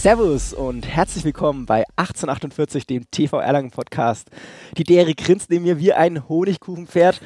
Servus 0.00 0.54
und 0.54 0.88
herzlich 0.88 1.24
willkommen 1.24 1.66
bei 1.66 1.84
1848, 1.96 2.86
dem 2.86 3.10
TV 3.10 3.38
Erlangen 3.38 3.70
Podcast. 3.70 4.30
Die 4.78 4.82
Deri 4.82 5.12
grinst 5.12 5.50
neben 5.50 5.64
mir 5.64 5.78
wie 5.78 5.92
ein 5.92 6.26
Honigkuchenpferd. 6.26 7.20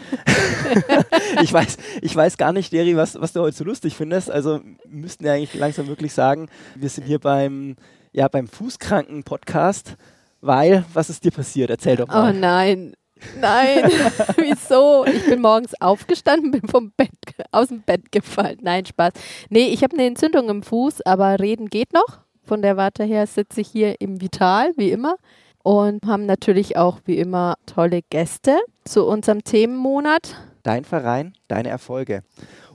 ich, 1.40 1.52
weiß, 1.52 1.76
ich 2.02 2.16
weiß 2.16 2.36
gar 2.36 2.52
nicht, 2.52 2.72
Deri, 2.72 2.96
was, 2.96 3.14
was 3.20 3.32
du 3.32 3.42
heute 3.42 3.56
so 3.56 3.62
lustig 3.62 3.94
findest. 3.94 4.28
Also 4.28 4.58
müssten 4.88 5.22
wir 5.22 5.34
eigentlich 5.34 5.54
langsam 5.54 5.86
wirklich 5.86 6.12
sagen, 6.12 6.48
wir 6.74 6.88
sind 6.88 7.06
hier 7.06 7.20
beim, 7.20 7.76
ja, 8.10 8.26
beim 8.26 8.48
Fußkranken-Podcast, 8.48 9.94
weil, 10.40 10.84
was 10.92 11.10
ist 11.10 11.22
dir 11.22 11.30
passiert? 11.30 11.70
Erzähl 11.70 11.94
doch 11.94 12.08
mal. 12.08 12.30
Oh 12.30 12.36
nein, 12.36 12.94
Nein, 13.40 13.84
wieso? 14.36 15.06
Ich 15.06 15.24
bin 15.26 15.40
morgens 15.40 15.80
aufgestanden, 15.80 16.50
bin 16.50 16.68
vom 16.68 16.90
Bett, 16.96 17.10
aus 17.52 17.68
dem 17.68 17.82
Bett 17.82 18.10
gefallen. 18.10 18.58
Nein, 18.62 18.84
Spaß. 18.84 19.12
Nee, 19.48 19.68
ich 19.68 19.84
habe 19.84 19.94
eine 19.94 20.06
Entzündung 20.06 20.48
im 20.48 20.64
Fuß, 20.64 21.02
aber 21.02 21.38
reden 21.38 21.70
geht 21.70 21.92
noch. 21.92 22.23
Von 22.44 22.60
der 22.60 22.76
Warte 22.76 23.04
her 23.04 23.26
sitze 23.26 23.62
ich 23.62 23.68
hier 23.68 24.00
im 24.00 24.20
Vital, 24.20 24.72
wie 24.76 24.90
immer. 24.90 25.16
Und 25.62 26.04
haben 26.04 26.26
natürlich 26.26 26.76
auch, 26.76 26.98
wie 27.06 27.18
immer, 27.18 27.54
tolle 27.64 28.02
Gäste 28.10 28.58
zu 28.84 29.06
unserem 29.06 29.42
Themenmonat. 29.44 30.36
Dein 30.62 30.84
Verein, 30.84 31.32
deine 31.48 31.70
Erfolge. 31.70 32.22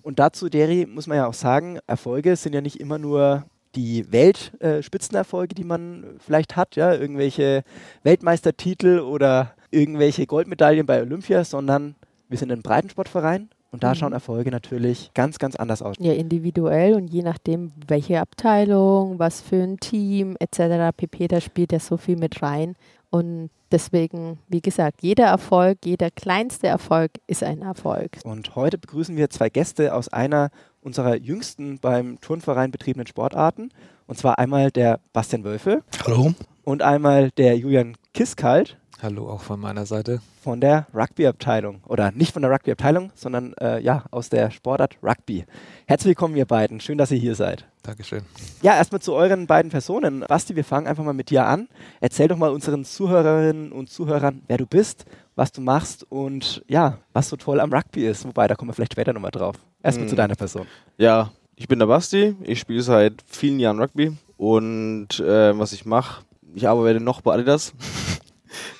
Und 0.01 0.17
dazu, 0.17 0.49
Deri, 0.49 0.87
muss 0.87 1.05
man 1.05 1.17
ja 1.17 1.27
auch 1.27 1.35
sagen, 1.35 1.77
Erfolge 1.85 2.35
sind 2.35 2.53
ja 2.53 2.61
nicht 2.61 2.79
immer 2.79 2.97
nur 2.97 3.45
die 3.75 4.11
Weltspitzenerfolge, 4.11 5.53
äh, 5.53 5.55
die 5.55 5.63
man 5.63 6.15
vielleicht 6.17 6.55
hat, 6.55 6.75
ja, 6.75 6.95
irgendwelche 6.95 7.63
Weltmeistertitel 8.01 8.99
oder 8.99 9.53
irgendwelche 9.69 10.25
Goldmedaillen 10.25 10.87
bei 10.87 11.01
Olympia, 11.01 11.43
sondern 11.43 11.95
wir 12.27 12.39
sind 12.39 12.51
ein 12.51 12.63
Breitensportverein 12.63 13.49
und 13.71 13.83
da 13.83 13.89
mhm. 13.89 13.95
schauen 13.95 14.13
Erfolge 14.13 14.51
natürlich 14.51 15.11
ganz, 15.13 15.37
ganz 15.37 15.55
anders 15.55 15.81
aus. 15.81 15.95
Ja, 15.99 16.13
individuell 16.13 16.95
und 16.95 17.07
je 17.07 17.21
nachdem, 17.21 17.71
welche 17.87 18.19
Abteilung, 18.19 19.19
was 19.19 19.41
für 19.41 19.61
ein 19.61 19.79
Team 19.79 20.35
etc. 20.39 20.95
pp, 20.95 21.27
da 21.27 21.41
spielt 21.41 21.71
ja 21.71 21.79
so 21.79 21.97
viel 21.97 22.17
mit 22.17 22.41
rein. 22.41 22.75
Und 23.11 23.49
deswegen, 23.71 24.39
wie 24.47 24.61
gesagt, 24.61 25.01
jeder 25.01 25.25
Erfolg, 25.25 25.79
jeder 25.85 26.11
kleinste 26.11 26.67
Erfolg 26.67 27.11
ist 27.27 27.43
ein 27.43 27.61
Erfolg. 27.61 28.17
Und 28.23 28.55
heute 28.55 28.77
begrüßen 28.77 29.15
wir 29.17 29.29
zwei 29.29 29.49
Gäste 29.49 29.93
aus 29.93 30.09
einer 30.09 30.49
unserer 30.81 31.15
jüngsten 31.15 31.79
beim 31.79 32.19
Turnverein 32.21 32.71
betriebenen 32.71 33.07
Sportarten. 33.07 33.71
Und 34.07 34.17
zwar 34.17 34.39
einmal 34.39 34.71
der 34.71 34.99
Bastian 35.13 35.43
Wölfe. 35.43 35.83
Hallo. 36.05 36.33
Und 36.63 36.81
einmal 36.81 37.31
der 37.31 37.57
Julian 37.57 37.95
Kiskalt. 38.13 38.78
Hallo 39.01 39.29
auch 39.29 39.39
von 39.39 39.61
meiner 39.61 39.85
Seite. 39.85 40.19
Von 40.41 40.59
der 40.59 40.85
Rugby-Abteilung. 40.93 41.79
Oder 41.87 42.11
nicht 42.11 42.33
von 42.33 42.41
der 42.41 42.51
Rugby-Abteilung, 42.51 43.11
sondern 43.15 43.53
äh, 43.53 43.79
ja, 43.79 44.03
aus 44.11 44.27
der 44.27 44.51
Sportart 44.51 44.97
Rugby. 45.01 45.45
Herzlich 45.85 46.09
willkommen, 46.09 46.35
ihr 46.35 46.45
beiden. 46.45 46.81
Schön, 46.81 46.97
dass 46.97 47.09
ihr 47.09 47.17
hier 47.17 47.35
seid. 47.35 47.65
Dankeschön. 47.81 48.23
Ja, 48.61 48.75
erstmal 48.75 48.99
zu 48.99 49.13
euren 49.13 49.47
beiden 49.47 49.71
Personen. 49.71 50.25
Basti, 50.27 50.57
wir 50.57 50.65
fangen 50.65 50.85
einfach 50.85 51.05
mal 51.05 51.13
mit 51.13 51.29
dir 51.29 51.45
an. 51.45 51.69
Erzähl 52.01 52.27
doch 52.27 52.35
mal 52.35 52.51
unseren 52.51 52.83
Zuhörerinnen 52.83 53.71
und 53.71 53.89
Zuhörern, 53.89 54.41
wer 54.47 54.57
du 54.57 54.65
bist, 54.65 55.05
was 55.35 55.53
du 55.53 55.61
machst 55.61 56.05
und 56.11 56.65
ja, 56.67 56.97
was 57.13 57.29
so 57.29 57.37
toll 57.37 57.61
am 57.61 57.71
Rugby 57.71 58.05
ist. 58.05 58.25
Wobei, 58.25 58.49
da 58.49 58.55
kommen 58.55 58.67
wir 58.67 58.73
vielleicht 58.73 58.91
später 58.91 59.13
nochmal 59.13 59.31
drauf. 59.31 59.55
Erstmal 59.81 60.07
hm. 60.07 60.09
zu 60.09 60.15
deiner 60.17 60.35
Person. 60.35 60.67
Ja, 60.97 61.31
ich 61.55 61.69
bin 61.69 61.79
der 61.79 61.85
Basti. 61.85 62.35
Ich 62.43 62.59
spiele 62.59 62.81
seit 62.81 63.23
vielen 63.25 63.61
Jahren 63.61 63.79
Rugby. 63.79 64.11
Und 64.35 65.21
äh, 65.21 65.57
was 65.57 65.71
ich 65.71 65.85
mache, 65.85 66.25
ich 66.53 66.67
arbeite 66.67 66.99
noch 66.99 67.21
bei 67.21 67.33
Adidas. 67.33 67.73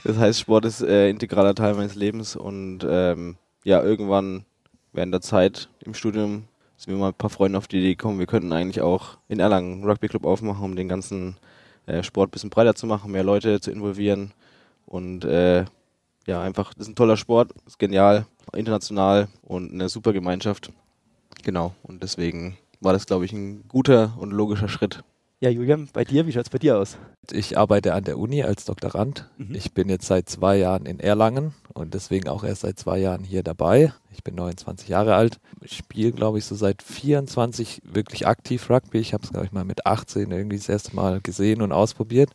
Das 0.03 0.17
heißt, 0.17 0.39
Sport 0.39 0.65
ist 0.65 0.81
äh, 0.81 1.09
integraler 1.09 1.55
Teil 1.55 1.75
meines 1.75 1.95
Lebens 1.95 2.35
und 2.35 2.79
ähm, 2.87 3.37
ja, 3.63 3.83
irgendwann 3.83 4.45
während 4.93 5.13
der 5.13 5.21
Zeit 5.21 5.69
im 5.81 5.93
Studium 5.93 6.45
sind 6.77 6.93
wir 6.93 6.99
mal 6.99 7.09
ein 7.09 7.13
paar 7.13 7.29
Freunde 7.29 7.57
auf 7.57 7.67
die 7.67 7.77
Idee 7.77 7.95
gekommen, 7.95 8.19
wir 8.19 8.25
könnten 8.25 8.53
eigentlich 8.53 8.81
auch 8.81 9.17
in 9.27 9.39
Erlangen 9.39 9.73
einen 9.73 9.89
Rugby-Club 9.89 10.25
aufmachen, 10.25 10.63
um 10.63 10.75
den 10.75 10.87
ganzen 10.87 11.35
äh, 11.85 12.03
Sport 12.03 12.29
ein 12.29 12.31
bisschen 12.31 12.49
breiter 12.49 12.73
zu 12.73 12.87
machen, 12.87 13.11
mehr 13.11 13.23
Leute 13.23 13.59
zu 13.59 13.71
involvieren 13.71 14.31
und 14.85 15.25
äh, 15.25 15.65
ja, 16.25 16.41
einfach, 16.41 16.73
das 16.73 16.87
ist 16.87 16.93
ein 16.93 16.95
toller 16.95 17.17
Sport, 17.17 17.51
ist 17.65 17.79
genial, 17.79 18.25
international 18.53 19.27
und 19.41 19.73
eine 19.73 19.89
super 19.89 20.13
Gemeinschaft. 20.13 20.71
Genau, 21.43 21.73
und 21.83 22.03
deswegen 22.03 22.57
war 22.81 22.93
das, 22.93 23.05
glaube 23.05 23.25
ich, 23.25 23.33
ein 23.33 23.67
guter 23.67 24.13
und 24.17 24.31
logischer 24.31 24.69
Schritt. 24.69 25.03
Ja, 25.41 25.49
Julian, 25.49 25.87
bei 25.93 26.03
dir, 26.03 26.27
wie 26.27 26.33
schaut 26.33 26.43
es 26.43 26.49
bei 26.49 26.57
dir 26.57 26.77
aus? 26.77 26.97
Ich 27.31 27.57
arbeite 27.57 27.93
an 27.93 28.03
der 28.03 28.17
Uni 28.17 28.43
als 28.43 28.65
Doktorand. 28.65 29.29
Mhm. 29.37 29.55
Ich 29.55 29.73
bin 29.73 29.87
jetzt 29.87 30.05
seit 30.05 30.27
zwei 30.27 30.57
Jahren 30.57 30.85
in 30.85 30.99
Erlangen 30.99 31.53
und 31.73 31.93
deswegen 31.93 32.27
auch 32.27 32.43
erst 32.43 32.61
seit 32.61 32.77
zwei 32.77 32.97
Jahren 32.97 33.23
hier 33.23 33.41
dabei. 33.41 33.93
Ich 34.11 34.21
bin 34.21 34.35
29 34.35 34.89
Jahre 34.89 35.15
alt. 35.15 35.39
Ich 35.61 35.77
spiele, 35.77 36.11
glaube 36.11 36.39
ich, 36.39 36.45
so 36.45 36.55
seit 36.55 36.83
24 36.83 37.83
wirklich 37.85 38.27
aktiv 38.27 38.69
Rugby. 38.69 38.97
Ich 38.97 39.13
habe 39.13 39.23
es, 39.23 39.29
glaube 39.29 39.45
ich, 39.45 39.53
mal 39.53 39.63
mit 39.63 39.85
18 39.85 40.29
irgendwie 40.29 40.57
das 40.57 40.67
erste 40.67 40.93
Mal 40.93 41.21
gesehen 41.21 41.61
und 41.61 41.71
ausprobiert. 41.71 42.31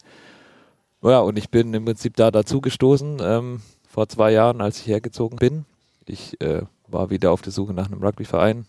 Ja, 1.03 1.21
und 1.21 1.37
ich 1.37 1.51
bin 1.51 1.75
im 1.75 1.85
Prinzip 1.85 2.17
da 2.17 2.31
dazu 2.31 2.63
gestoßen 2.63 3.19
ähm, 3.21 3.61
vor 3.87 4.09
zwei 4.09 4.33
Jahren, 4.33 4.63
als 4.63 4.81
ich 4.81 4.87
hergezogen 4.87 5.37
bin. 5.37 5.67
Ich 6.07 6.41
äh, 6.41 6.63
war 6.89 7.11
wieder 7.11 7.33
auf 7.33 7.43
der 7.43 7.53
Suche 7.53 7.75
nach 7.75 7.91
einem 7.91 8.03
Rugbyverein, 8.03 8.65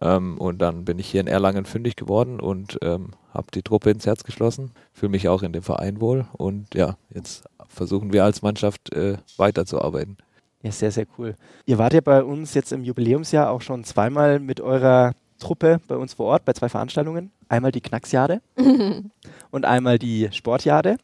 ähm, 0.00 0.38
und 0.38 0.58
dann 0.58 0.84
bin 0.84 0.98
ich 0.98 1.08
hier 1.08 1.20
in 1.20 1.26
Erlangen 1.26 1.64
fündig 1.64 1.96
geworden 1.96 2.40
und 2.40 2.78
ähm, 2.82 3.10
habe 3.32 3.46
die 3.54 3.62
Truppe 3.62 3.90
ins 3.90 4.06
Herz 4.06 4.24
geschlossen, 4.24 4.72
fühle 4.92 5.10
mich 5.10 5.28
auch 5.28 5.42
in 5.42 5.52
dem 5.52 5.62
Verein 5.62 6.00
wohl 6.00 6.26
und 6.32 6.74
ja, 6.74 6.96
jetzt 7.12 7.44
versuchen 7.68 8.12
wir 8.12 8.24
als 8.24 8.42
Mannschaft 8.42 8.92
äh, 8.92 9.16
weiterzuarbeiten. 9.36 10.16
Ja, 10.62 10.72
sehr, 10.72 10.90
sehr 10.90 11.06
cool. 11.18 11.36
Ihr 11.66 11.76
wart 11.76 11.92
ja 11.92 12.00
bei 12.00 12.24
uns 12.24 12.54
jetzt 12.54 12.72
im 12.72 12.84
Jubiläumsjahr 12.84 13.50
auch 13.50 13.60
schon 13.60 13.84
zweimal 13.84 14.40
mit 14.40 14.60
eurer 14.60 15.12
Truppe 15.38 15.80
bei 15.88 15.96
uns 15.96 16.14
vor 16.14 16.26
Ort 16.26 16.44
bei 16.44 16.54
zwei 16.54 16.68
Veranstaltungen. 16.68 17.30
Einmal 17.48 17.70
die 17.70 17.82
Knacksjade 17.82 18.40
und 19.50 19.64
einmal 19.64 19.98
die 19.98 20.30
Sportjade. 20.32 20.96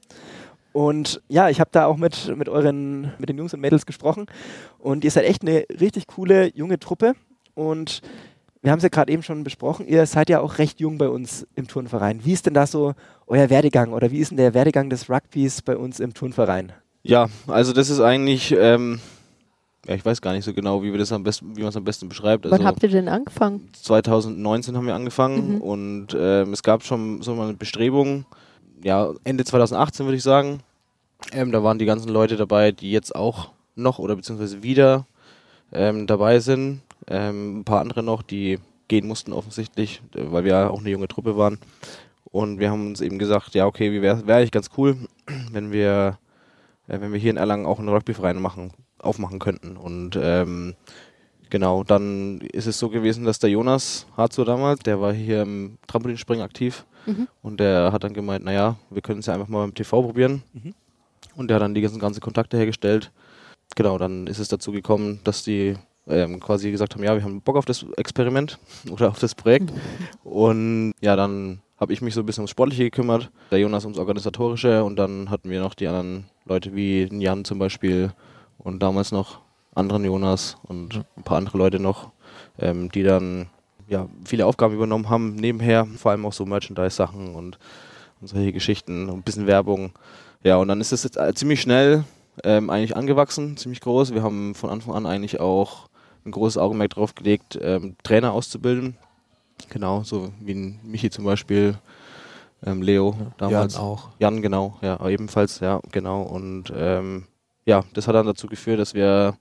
Und 0.73 1.21
ja, 1.29 1.51
ich 1.51 1.61
habe 1.61 1.71
da 1.73 1.87
auch 1.87 1.97
mit, 1.97 2.35
mit 2.37 2.49
euren, 2.49 3.13
mit 3.19 3.29
den 3.29 3.37
Jungs 3.37 3.53
und 3.53 3.61
Mädels 3.61 3.87
gesprochen. 3.87 4.27
Und 4.79 5.05
ihr 5.05 5.11
seid 5.11 5.25
echt 5.25 5.43
eine 5.43 5.67
richtig 5.81 6.07
coole 6.07 6.55
junge 6.55 6.79
Truppe. 6.79 7.15
Und 7.55 8.01
wir 8.63 8.71
haben 8.71 8.79
es 8.79 8.83
ja 8.83 8.91
gerade 8.91 9.13
eben 9.13 9.23
schon 9.23 9.43
besprochen, 9.43 9.87
ihr 9.87 10.05
seid 10.07 10.29
ja 10.29 10.41
auch 10.41 10.59
recht 10.59 10.81
jung 10.81 10.99
bei 10.99 11.09
uns 11.09 11.47
im 11.55 11.67
Turnverein. 11.67 12.25
Wie 12.25 12.33
ist 12.33 12.47
denn 12.47 12.55
da 12.55 12.67
so 12.67 12.95
euer 13.27 13.49
Werdegang 13.49 13.93
oder 13.93 14.11
wie 14.11 14.19
ist 14.19 14.31
denn 14.31 14.37
der 14.37 14.53
Werdegang 14.53 14.91
des 14.91 15.09
Rugbys 15.09 15.63
bei 15.63 15.77
uns 15.77 15.99
im 15.99 16.13
Turnverein? 16.13 16.73
Ja, 17.03 17.29
also 17.47 17.73
das 17.73 17.89
ist 17.89 18.01
eigentlich, 18.01 18.55
ähm, 18.57 19.01
ja, 19.87 19.95
ich 19.95 20.05
weiß 20.05 20.21
gar 20.21 20.33
nicht 20.33 20.45
so 20.45 20.53
genau, 20.53 20.83
wie 20.83 20.93
wir 20.93 20.99
das 20.99 21.11
am 21.13 21.23
besten, 21.23 21.57
wie 21.57 21.61
man 21.61 21.71
es 21.71 21.77
am 21.77 21.85
besten 21.85 22.11
beschreibt. 22.11 22.45
Wann 22.45 22.53
also 22.53 22.65
habt 22.65 22.83
ihr 22.83 22.91
denn 22.91 23.09
angefangen? 23.09 23.71
2019 23.81 24.77
haben 24.77 24.87
wir 24.87 24.95
angefangen 24.95 25.55
mhm. 25.55 25.61
und 25.63 26.17
ähm, 26.19 26.53
es 26.53 26.63
gab 26.63 26.83
schon 26.85 27.23
so 27.23 27.35
mal 27.35 27.45
eine 27.45 27.55
Bestrebung, 27.55 28.27
ja, 28.83 29.11
Ende 29.25 29.45
2018 29.45 30.05
würde 30.05 30.17
ich 30.17 30.23
sagen. 30.23 30.61
Ähm, 31.33 31.53
da 31.53 31.63
waren 31.63 31.79
die 31.79 31.87
ganzen 31.87 32.11
Leute 32.11 32.37
dabei, 32.37 32.73
die 32.73 32.91
jetzt 32.91 33.15
auch 33.15 33.51
noch 33.75 33.99
oder 33.99 34.17
beziehungsweise 34.17 34.63
wieder 34.63 35.07
ähm, 35.73 36.07
dabei 36.07 36.41
sind 36.41 36.83
ähm, 37.09 37.61
ein 37.61 37.65
paar 37.65 37.81
andere 37.81 38.03
noch, 38.03 38.23
die 38.23 38.59
gehen 38.89 39.07
mussten 39.07 39.33
offensichtlich, 39.33 40.03
äh, 40.15 40.25
weil 40.31 40.45
wir 40.45 40.53
ja 40.53 40.71
auch 40.71 40.81
eine 40.81 40.91
junge 40.91 41.09
Truppe 41.09 41.37
waren. 41.37 41.59
Und 42.25 42.59
wir 42.59 42.71
haben 42.71 42.89
uns 42.89 43.01
eben 43.01 43.19
gesagt, 43.19 43.55
ja 43.55 43.67
okay, 43.67 43.93
wie 43.93 44.03
wäre 44.03 44.27
wär 44.27 44.37
eigentlich 44.37 44.51
ganz 44.51 44.71
cool, 44.77 44.97
wenn 45.53 45.73
wir, 45.73 46.19
äh, 46.89 47.01
wenn 47.01 47.13
wir 47.13 47.19
hier 47.19 47.31
in 47.31 47.37
Erlangen 47.37 47.67
auch 47.67 47.79
einen 47.79 47.89
Rugbyverein 47.89 48.41
machen, 48.41 48.73
aufmachen 48.99 49.39
könnten. 49.39 49.77
Und 49.77 50.19
ähm, 50.21 50.75
genau, 51.49 51.85
dann 51.85 52.41
ist 52.41 52.67
es 52.67 52.79
so 52.79 52.89
gewesen, 52.89 53.25
dass 53.25 53.39
der 53.39 53.51
Jonas 53.51 54.07
Harzo 54.17 54.45
damals, 54.45 54.81
der 54.81 55.01
war 55.01 55.13
hier 55.13 55.43
im 55.43 55.79
Trampolinspringen 55.87 56.45
aktiv 56.45 56.85
mhm. 57.07 57.29
und 57.43 57.61
der 57.61 57.93
hat 57.93 58.05
dann 58.05 58.15
gemeint, 58.15 58.45
naja, 58.45 58.77
wir 58.91 59.03
können 59.03 59.21
es 59.21 59.27
ja 59.27 59.35
einfach 59.35 59.49
mal 59.49 59.61
beim 59.61 59.75
TV 59.75 60.03
probieren. 60.03 60.43
Mhm. 60.53 60.75
Und 61.37 61.49
der 61.49 61.57
hat 61.57 61.63
dann 61.63 61.75
die 61.75 61.81
ganzen, 61.81 62.01
ganzen 62.01 62.21
Kontakte 62.21 62.57
hergestellt. 62.57 63.13
Genau, 63.77 63.99
dann 63.99 64.27
ist 64.27 64.41
es 64.41 64.49
dazu 64.49 64.73
gekommen, 64.73 65.21
dass 65.25 65.45
die 65.45 65.77
ähm, 66.09 66.41
quasi 66.41 66.71
gesagt 66.71 66.95
haben, 66.95 67.05
ja, 67.05 67.15
wir 67.15 67.23
haben 67.23 67.43
Bock 67.43 67.57
auf 67.57 67.65
das 67.65 67.85
Experiment 67.97 68.59
oder 68.91 69.09
auf 69.09 69.19
das 69.19 69.35
Projekt. 69.35 69.73
Und 70.25 70.93
ja, 71.01 71.17
dann 71.17 71.61
habe 71.79 71.93
ich 71.93 72.03
mich 72.03 72.15
so 72.15 72.21
ein 72.21 72.27
bisschen 72.27 72.43
ums 72.43 72.51
Sportliche 72.51 72.85
gekümmert, 72.85 73.31
der 73.51 73.59
Jonas 73.59 73.85
ums 73.85 73.99
Organisatorische 73.99 74.85
und 74.85 74.97
dann 74.97 75.31
hatten 75.31 75.49
wir 75.49 75.61
noch 75.61 75.75
die 75.75 75.89
anderen 75.89 76.27
Leute 76.45 76.75
wie 76.75 77.09
Jan 77.11 77.45
zum 77.45 77.59
Beispiel 77.59 78.13
und 78.59 78.83
damals 78.83 79.13
noch 79.13 79.41
anderen 79.75 80.05
Jonas 80.05 80.57
und 80.65 81.05
ein 81.17 81.23
paar 81.23 81.39
andere 81.39 81.57
Leute 81.57 81.81
noch, 81.81 82.11
ähm, 82.59 82.91
die 82.91 83.03
dann 83.03 83.47
ja, 83.89 84.09
viele 84.25 84.47
Aufgaben 84.47 84.75
übernommen 84.75 85.09
haben, 85.09 85.35
nebenher, 85.35 85.87
vor 85.97 86.13
allem 86.13 86.27
auch 86.27 86.33
so 86.33 86.47
Merchandise-Sachen 86.47 87.35
und, 87.35 87.59
und 88.21 88.27
solche 88.27 88.53
Geschichten 88.53 89.09
und 89.09 89.19
ein 89.19 89.23
bisschen 89.23 89.47
Werbung. 89.47 89.93
Ja, 90.45 90.57
und 90.57 90.69
dann 90.69 90.81
ist 90.81 90.93
es 90.93 91.03
jetzt 91.03 91.19
ziemlich 91.35 91.61
schnell 91.61 92.05
ähm, 92.45 92.71
eigentlich 92.71 92.97
angewachsen, 92.97 93.57
ziemlich 93.57 93.81
groß. 93.81 94.15
Wir 94.15 94.23
haben 94.23 94.55
von 94.55 94.71
Anfang 94.71 94.95
an 94.95 95.07
eigentlich 95.07 95.41
auch 95.41 95.89
ein 96.25 96.31
großes 96.31 96.59
Augenmerk 96.59 96.91
darauf 96.91 97.15
gelegt, 97.15 97.59
ähm, 97.61 97.97
Trainer 98.03 98.33
auszubilden. 98.33 98.97
Genau, 99.69 100.03
so 100.03 100.33
wie 100.41 100.55
ein 100.55 100.81
Michi 100.83 101.11
zum 101.11 101.25
Beispiel, 101.25 101.77
ähm, 102.65 102.83
Leo 102.83 103.17
damals. 103.39 103.75
Jan 103.75 103.83
auch. 103.83 104.09
Jan, 104.19 104.43
genau, 104.43 104.79
ja, 104.83 105.07
ebenfalls, 105.09 105.61
ja, 105.61 105.81
genau. 105.91 106.23
Und 106.23 106.73
ähm, 106.75 107.27
ja, 107.65 107.85
das 107.95 108.09
hat 108.09 108.15
dann 108.15 108.27
dazu 108.27 108.47
geführt, 108.47 108.81
dass 108.81 108.95
wir, 108.95 109.37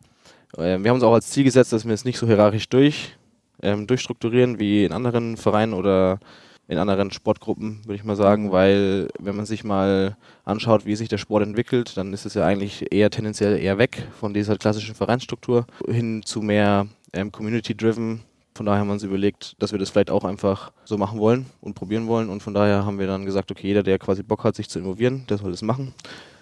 äh, 0.57 0.77
wir 0.79 0.89
haben 0.89 0.95
uns 0.95 1.03
auch 1.03 1.13
als 1.13 1.29
Ziel 1.29 1.43
gesetzt, 1.43 1.73
dass 1.73 1.85
wir 1.85 1.93
es 1.93 2.05
nicht 2.05 2.17
so 2.17 2.27
hierarchisch 2.27 2.69
durch, 2.69 3.17
ähm, 3.61 3.87
durchstrukturieren 3.87 4.59
wie 4.59 4.85
in 4.85 4.93
anderen 4.93 5.37
Vereinen 5.37 5.73
oder 5.73 6.19
in 6.69 6.77
anderen 6.77 7.09
Sportgruppen, 7.09 7.81
würde 7.85 7.95
ich 7.95 8.03
mal 8.03 8.15
sagen, 8.15 8.51
weil 8.51 9.09
wenn 9.19 9.35
man 9.35 9.47
sich 9.47 9.63
mal 9.63 10.15
anschaut, 10.45 10.85
wie 10.85 10.95
sich 10.95 11.09
der 11.09 11.17
Sport 11.17 11.41
entwickelt, 11.41 11.97
dann 11.97 12.13
ist 12.13 12.27
es 12.27 12.35
ja 12.35 12.45
eigentlich 12.45 12.93
eher 12.93 13.09
tendenziell 13.09 13.57
eher 13.57 13.79
weg 13.79 14.03
von 14.19 14.35
dieser 14.35 14.55
klassischen 14.55 14.93
Vereinsstruktur 14.93 15.65
hin 15.87 16.21
zu 16.23 16.43
mehr 16.43 16.85
ähm, 17.11 17.31
Community-driven. 17.31 18.21
Von 18.53 18.65
daher 18.67 18.81
haben 18.81 18.87
wir 18.87 18.93
uns 18.93 19.03
überlegt, 19.03 19.55
dass 19.57 19.71
wir 19.71 19.79
das 19.79 19.89
vielleicht 19.89 20.11
auch 20.11 20.23
einfach 20.23 20.71
so 20.85 20.95
machen 20.99 21.19
wollen 21.19 21.47
und 21.59 21.73
probieren 21.73 22.05
wollen. 22.05 22.29
Und 22.29 22.43
von 22.43 22.53
daher 22.53 22.85
haben 22.85 22.99
wir 22.99 23.07
dann 23.07 23.25
gesagt, 23.25 23.49
okay, 23.49 23.67
jeder, 23.67 23.81
der 23.81 23.97
quasi 23.97 24.21
Bock 24.21 24.43
hat, 24.43 24.55
sich 24.55 24.69
zu 24.69 24.77
involvieren, 24.77 25.25
der 25.27 25.39
soll 25.39 25.49
das 25.49 25.63
machen. 25.63 25.95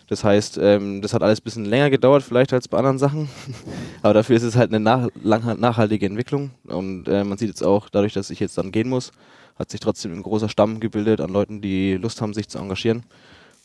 Das 0.07 0.25
heißt, 0.25 0.57
ähm, 0.61 1.01
das 1.01 1.13
hat 1.13 1.23
alles 1.23 1.39
ein 1.39 1.43
bisschen 1.43 1.65
länger 1.65 1.89
gedauert, 1.89 2.23
vielleicht 2.23 2.51
als 2.51 2.67
bei 2.67 2.77
anderen 2.77 2.97
Sachen. 2.99 3.29
Aber 4.01 4.13
dafür 4.13 4.35
ist 4.35 4.43
es 4.43 4.57
halt 4.57 4.73
eine 4.73 4.81
nach 4.81 5.09
nachhaltige 5.23 6.05
Entwicklung. 6.05 6.51
Und 6.65 7.07
äh, 7.07 7.23
man 7.23 7.37
sieht 7.37 7.47
jetzt 7.47 7.63
auch, 7.63 7.87
dadurch, 7.87 8.13
dass 8.13 8.29
ich 8.29 8.41
jetzt 8.41 8.57
dann 8.57 8.73
gehen 8.73 8.89
muss, 8.89 9.13
hat 9.57 9.71
sich 9.71 9.79
trotzdem 9.79 10.13
ein 10.13 10.23
großer 10.23 10.49
Stamm 10.49 10.79
gebildet 10.79 11.21
an 11.21 11.31
Leuten, 11.31 11.61
die 11.61 11.93
Lust 11.93 12.21
haben, 12.21 12.33
sich 12.33 12.47
zu 12.47 12.59
engagieren. 12.59 13.03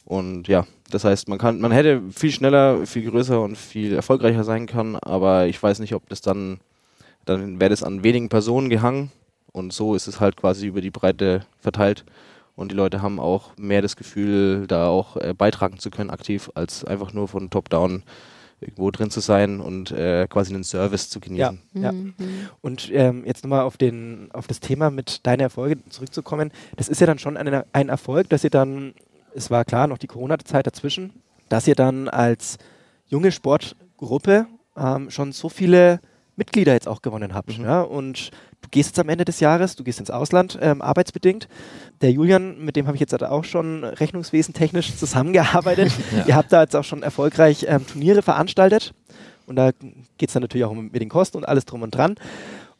Und 0.04 0.48
ja, 0.48 0.66
das 0.90 1.04
heißt, 1.04 1.28
man 1.28 1.38
kann, 1.38 1.60
man 1.60 1.72
hätte 1.72 2.02
viel 2.10 2.32
schneller, 2.32 2.86
viel 2.86 3.08
größer 3.08 3.40
und 3.40 3.56
viel 3.56 3.94
erfolgreicher 3.94 4.44
sein 4.44 4.66
können, 4.66 4.96
aber 4.96 5.46
ich 5.46 5.62
weiß 5.62 5.78
nicht, 5.78 5.94
ob 5.94 6.08
das 6.08 6.20
dann, 6.20 6.60
dann 7.24 7.60
wäre 7.60 7.70
das 7.70 7.82
an 7.82 8.02
wenigen 8.02 8.28
Personen 8.28 8.68
gehangen 8.68 9.12
und 9.52 9.72
so 9.72 9.94
ist 9.94 10.08
es 10.08 10.18
halt 10.18 10.36
quasi 10.36 10.66
über 10.66 10.80
die 10.80 10.90
Breite 10.90 11.46
verteilt 11.60 12.04
und 12.56 12.72
die 12.72 12.76
Leute 12.76 13.00
haben 13.00 13.20
auch 13.20 13.56
mehr 13.56 13.80
das 13.80 13.96
Gefühl, 13.96 14.66
da 14.66 14.88
auch 14.88 15.16
äh, 15.16 15.34
beitragen 15.36 15.78
zu 15.78 15.90
können 15.90 16.10
aktiv, 16.10 16.50
als 16.54 16.84
einfach 16.84 17.12
nur 17.12 17.28
von 17.28 17.48
Top-Down 17.48 18.02
irgendwo 18.62 18.90
drin 18.90 19.10
zu 19.10 19.20
sein 19.20 19.60
und 19.60 19.90
äh, 19.90 20.26
quasi 20.28 20.54
einen 20.54 20.64
Service 20.64 21.10
zu 21.10 21.20
genießen. 21.20 21.60
Ja, 21.74 21.80
ja. 21.80 21.92
Mhm. 21.92 22.14
Und 22.60 22.90
ähm, 22.92 23.24
jetzt 23.26 23.44
nochmal 23.44 23.62
auf, 23.62 23.76
auf 24.32 24.46
das 24.46 24.60
Thema 24.60 24.90
mit 24.90 25.26
deinen 25.26 25.40
Erfolgen 25.40 25.82
zurückzukommen. 25.90 26.52
Das 26.76 26.88
ist 26.88 27.00
ja 27.00 27.06
dann 27.06 27.18
schon 27.18 27.36
eine, 27.36 27.66
ein 27.72 27.88
Erfolg, 27.88 28.28
dass 28.28 28.44
ihr 28.44 28.50
dann, 28.50 28.94
es 29.34 29.50
war 29.50 29.64
klar, 29.64 29.86
noch 29.86 29.98
die 29.98 30.06
Corona-Zeit 30.06 30.66
dazwischen, 30.66 31.12
dass 31.48 31.66
ihr 31.66 31.74
dann 31.74 32.08
als 32.08 32.58
junge 33.06 33.32
Sportgruppe 33.32 34.46
ähm, 34.76 35.10
schon 35.10 35.32
so 35.32 35.48
viele 35.48 36.00
Mitglieder 36.36 36.72
jetzt 36.72 36.88
auch 36.88 37.02
gewonnen 37.02 37.34
habt. 37.34 37.58
Mhm. 37.58 37.64
Ja? 37.64 37.82
Und 37.82 38.30
du 38.62 38.68
gehst 38.70 38.90
jetzt 38.90 38.98
am 38.98 39.08
Ende 39.08 39.24
des 39.24 39.40
Jahres, 39.40 39.76
du 39.76 39.84
gehst 39.84 40.00
ins 40.00 40.10
Ausland, 40.10 40.58
ähm, 40.60 40.80
arbeitsbedingt. 40.80 41.48
Der 42.00 42.10
Julian, 42.10 42.64
mit 42.64 42.76
dem 42.76 42.86
habe 42.86 42.96
ich 42.96 43.00
jetzt 43.00 43.20
auch 43.22 43.44
schon 43.44 43.84
rechnungswesen 43.84 44.54
technisch 44.54 44.96
zusammengearbeitet. 44.96 45.92
ja. 46.16 46.26
Ihr 46.26 46.36
habt 46.36 46.52
da 46.52 46.62
jetzt 46.62 46.74
auch 46.74 46.84
schon 46.84 47.02
erfolgreich 47.02 47.66
ähm, 47.68 47.86
Turniere 47.86 48.22
veranstaltet. 48.22 48.94
Und 49.46 49.56
da 49.56 49.72
geht 50.18 50.30
es 50.30 50.32
dann 50.32 50.42
natürlich 50.42 50.64
auch 50.64 50.70
um, 50.70 50.90
mit 50.90 51.02
den 51.02 51.08
Kosten 51.08 51.36
und 51.36 51.44
alles 51.46 51.64
drum 51.64 51.82
und 51.82 51.94
dran. 51.94 52.14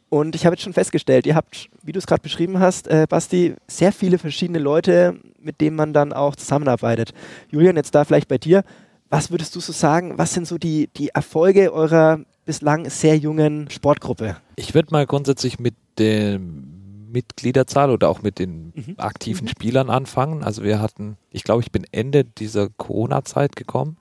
Und 0.09 0.35
ich 0.35 0.45
habe 0.45 0.55
jetzt 0.55 0.63
schon 0.63 0.73
festgestellt, 0.73 1.25
ihr 1.25 1.35
habt, 1.35 1.69
wie 1.81 1.91
du 1.91 1.97
es 1.97 2.05
gerade 2.05 2.21
beschrieben 2.21 2.59
hast, 2.59 2.87
äh, 2.87 3.07
Basti, 3.09 3.55
sehr 3.67 3.91
viele 3.91 4.19
verschiedene 4.19 4.59
Leute, 4.59 5.19
mit 5.39 5.59
denen 5.59 5.75
man 5.75 5.91
dann 5.91 6.13
auch 6.13 6.35
zusammenarbeitet. 6.35 7.13
Julian, 7.49 7.75
jetzt 7.75 7.95
da 7.95 8.05
vielleicht 8.05 8.27
bei 8.27 8.37
dir. 8.37 8.63
Was 9.09 9.31
würdest 9.31 9.55
du 9.55 9.59
so 9.59 9.71
sagen? 9.71 10.17
Was 10.17 10.33
sind 10.33 10.47
so 10.47 10.57
die, 10.57 10.87
die 10.95 11.09
Erfolge 11.09 11.73
eurer 11.73 12.19
bislang 12.45 12.89
sehr 12.89 13.17
jungen 13.17 13.69
Sportgruppe? 13.69 14.37
Ich 14.55 14.73
würde 14.73 14.89
mal 14.91 15.05
grundsätzlich 15.05 15.59
mit 15.59 15.75
der 15.97 16.39
Mitgliederzahl 16.39 17.91
oder 17.91 18.09
auch 18.09 18.21
mit 18.21 18.39
den 18.39 18.73
mhm. 18.75 18.95
aktiven 18.97 19.45
mhm. 19.45 19.49
Spielern 19.49 19.89
anfangen. 19.89 20.43
Also 20.43 20.63
wir 20.63 20.81
hatten, 20.81 21.17
ich 21.29 21.43
glaube, 21.43 21.61
ich 21.61 21.71
bin 21.71 21.85
Ende 21.91 22.25
dieser 22.25 22.69
Corona-Zeit 22.69 23.55
gekommen. 23.55 23.97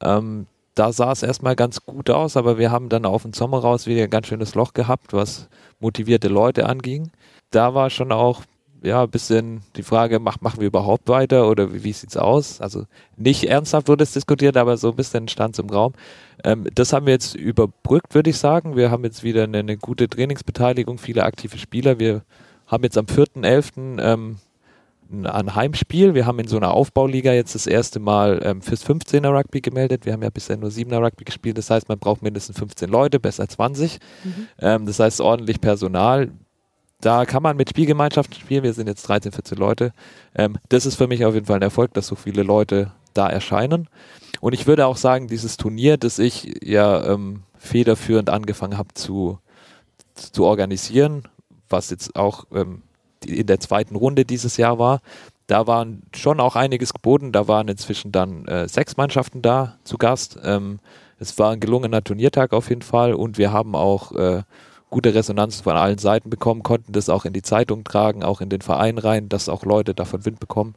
Ähm, 0.00 0.46
da 0.74 0.92
sah 0.92 1.12
es 1.12 1.22
erstmal 1.22 1.56
ganz 1.56 1.84
gut 1.84 2.10
aus, 2.10 2.36
aber 2.36 2.58
wir 2.58 2.70
haben 2.70 2.88
dann 2.88 3.04
auf 3.04 3.22
den 3.22 3.32
Sommer 3.32 3.58
raus 3.58 3.86
wieder 3.86 4.04
ein 4.04 4.10
ganz 4.10 4.26
schönes 4.26 4.54
Loch 4.54 4.72
gehabt, 4.72 5.12
was 5.12 5.48
motivierte 5.78 6.28
Leute 6.28 6.66
anging. 6.66 7.10
Da 7.50 7.74
war 7.74 7.90
schon 7.90 8.12
auch 8.12 8.42
ja, 8.82 9.02
ein 9.02 9.10
bisschen 9.10 9.62
die 9.76 9.82
Frage, 9.82 10.18
mach, 10.18 10.40
machen 10.40 10.60
wir 10.60 10.66
überhaupt 10.66 11.08
weiter 11.08 11.48
oder 11.48 11.72
wie, 11.72 11.84
wie 11.84 11.92
sieht's 11.92 12.16
aus? 12.16 12.60
Also 12.60 12.84
nicht 13.16 13.44
ernsthaft 13.44 13.88
wurde 13.88 14.04
es 14.04 14.12
diskutiert, 14.12 14.56
aber 14.56 14.76
so 14.76 14.90
ein 14.90 14.96
bisschen 14.96 15.28
stand 15.28 15.54
es 15.54 15.58
im 15.58 15.70
Raum. 15.70 15.92
Ähm, 16.44 16.66
das 16.74 16.92
haben 16.92 17.06
wir 17.06 17.12
jetzt 17.12 17.34
überbrückt, 17.34 18.14
würde 18.14 18.30
ich 18.30 18.38
sagen. 18.38 18.76
Wir 18.76 18.90
haben 18.90 19.04
jetzt 19.04 19.22
wieder 19.22 19.44
eine, 19.44 19.58
eine, 19.58 19.76
gute 19.76 20.08
Trainingsbeteiligung, 20.08 20.98
viele 20.98 21.24
aktive 21.24 21.58
Spieler. 21.58 21.98
Wir 21.98 22.22
haben 22.66 22.84
jetzt 22.84 22.96
am 22.96 23.06
4.11. 23.06 24.00
Ähm, 24.00 24.36
ein 25.24 25.54
Heimspiel. 25.54 26.14
Wir 26.14 26.24
haben 26.24 26.38
in 26.38 26.46
so 26.46 26.56
einer 26.56 26.72
Aufbauliga 26.72 27.32
jetzt 27.32 27.54
das 27.54 27.66
erste 27.66 27.98
Mal 27.98 28.40
ähm, 28.44 28.62
fürs 28.62 28.86
15er 28.86 29.36
Rugby 29.36 29.60
gemeldet. 29.60 30.06
Wir 30.06 30.12
haben 30.12 30.22
ja 30.22 30.30
bisher 30.30 30.56
nur 30.56 30.70
7er 30.70 31.04
Rugby 31.04 31.24
gespielt. 31.24 31.58
Das 31.58 31.68
heißt, 31.68 31.88
man 31.88 31.98
braucht 31.98 32.22
mindestens 32.22 32.58
15 32.58 32.88
Leute, 32.88 33.18
besser 33.18 33.48
20. 33.48 33.98
Mhm. 34.22 34.48
Ähm, 34.60 34.86
das 34.86 35.00
heißt, 35.00 35.20
ordentlich 35.20 35.60
Personal 35.60 36.30
da 37.00 37.24
kann 37.24 37.42
man 37.42 37.56
mit 37.56 37.70
Spielgemeinschaften 37.70 38.36
spielen. 38.36 38.62
Wir 38.62 38.72
sind 38.72 38.86
jetzt 38.86 39.02
13, 39.08 39.32
14 39.32 39.58
Leute. 39.58 39.92
Ähm, 40.34 40.56
das 40.68 40.86
ist 40.86 40.96
für 40.96 41.06
mich 41.06 41.24
auf 41.24 41.34
jeden 41.34 41.46
Fall 41.46 41.56
ein 41.56 41.62
Erfolg, 41.62 41.94
dass 41.94 42.06
so 42.06 42.14
viele 42.14 42.42
Leute 42.42 42.92
da 43.14 43.28
erscheinen. 43.28 43.88
Und 44.40 44.52
ich 44.52 44.66
würde 44.66 44.86
auch 44.86 44.96
sagen, 44.96 45.26
dieses 45.26 45.56
Turnier, 45.56 45.96
das 45.96 46.18
ich 46.18 46.60
ja 46.62 47.04
ähm, 47.12 47.42
federführend 47.58 48.30
angefangen 48.30 48.78
habe 48.78 48.94
zu, 48.94 49.38
zu 50.14 50.44
organisieren, 50.44 51.24
was 51.68 51.90
jetzt 51.90 52.16
auch 52.16 52.44
ähm, 52.52 52.82
in 53.24 53.46
der 53.46 53.60
zweiten 53.60 53.96
Runde 53.96 54.24
dieses 54.24 54.56
Jahr 54.56 54.78
war, 54.78 55.00
da 55.46 55.66
waren 55.66 56.02
schon 56.14 56.38
auch 56.38 56.54
einiges 56.54 56.94
geboten. 56.94 57.32
Da 57.32 57.48
waren 57.48 57.68
inzwischen 57.68 58.12
dann 58.12 58.46
äh, 58.46 58.68
sechs 58.68 58.96
Mannschaften 58.96 59.42
da 59.42 59.78
zu 59.84 59.98
Gast. 59.98 60.38
Ähm, 60.44 60.78
es 61.18 61.38
war 61.38 61.50
ein 61.50 61.60
gelungener 61.60 62.02
Turniertag 62.02 62.52
auf 62.52 62.68
jeden 62.68 62.82
Fall 62.82 63.14
und 63.14 63.36
wir 63.36 63.52
haben 63.52 63.74
auch 63.74 64.12
äh, 64.12 64.42
gute 64.90 65.14
Resonanz 65.14 65.60
von 65.60 65.76
allen 65.76 65.98
Seiten 65.98 66.30
bekommen, 66.30 66.62
konnten 66.62 66.92
das 66.92 67.08
auch 67.08 67.24
in 67.24 67.32
die 67.32 67.42
Zeitung 67.42 67.84
tragen, 67.84 68.22
auch 68.22 68.40
in 68.40 68.50
den 68.50 68.60
Verein 68.60 68.98
rein, 68.98 69.28
dass 69.28 69.48
auch 69.48 69.64
Leute 69.64 69.94
davon 69.94 70.24
Wind 70.24 70.40
bekommen. 70.40 70.74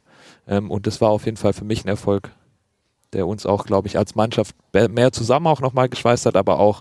Ähm, 0.48 0.70
und 0.70 0.86
das 0.86 1.00
war 1.00 1.10
auf 1.10 1.26
jeden 1.26 1.36
Fall 1.36 1.52
für 1.52 1.64
mich 1.64 1.84
ein 1.84 1.88
Erfolg, 1.88 2.30
der 3.12 3.26
uns 3.26 3.44
auch, 3.44 3.66
glaube 3.66 3.88
ich, 3.88 3.98
als 3.98 4.14
Mannschaft 4.14 4.54
mehr 4.72 5.12
zusammen 5.12 5.46
auch 5.48 5.60
nochmal 5.60 5.88
geschweißt 5.88 6.26
hat, 6.26 6.36
aber 6.36 6.60
auch 6.60 6.80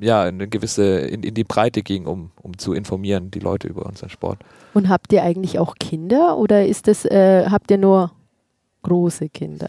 ja, 0.00 0.22
eine 0.22 0.46
gewisse 0.46 1.00
in, 1.00 1.22
in 1.22 1.34
die 1.34 1.44
Breite 1.44 1.82
ging, 1.82 2.06
um, 2.06 2.30
um 2.40 2.56
zu 2.56 2.72
informieren, 2.72 3.30
die 3.30 3.40
Leute 3.40 3.66
über 3.66 3.84
unseren 3.86 4.10
Sport. 4.10 4.38
Und 4.74 4.88
habt 4.88 5.12
ihr 5.12 5.22
eigentlich 5.22 5.58
auch 5.58 5.74
Kinder 5.80 6.36
oder 6.38 6.66
ist 6.66 6.86
das, 6.86 7.04
äh, 7.04 7.46
habt 7.50 7.70
ihr 7.70 7.78
nur 7.78 8.12
große 8.82 9.28
Kinder. 9.28 9.68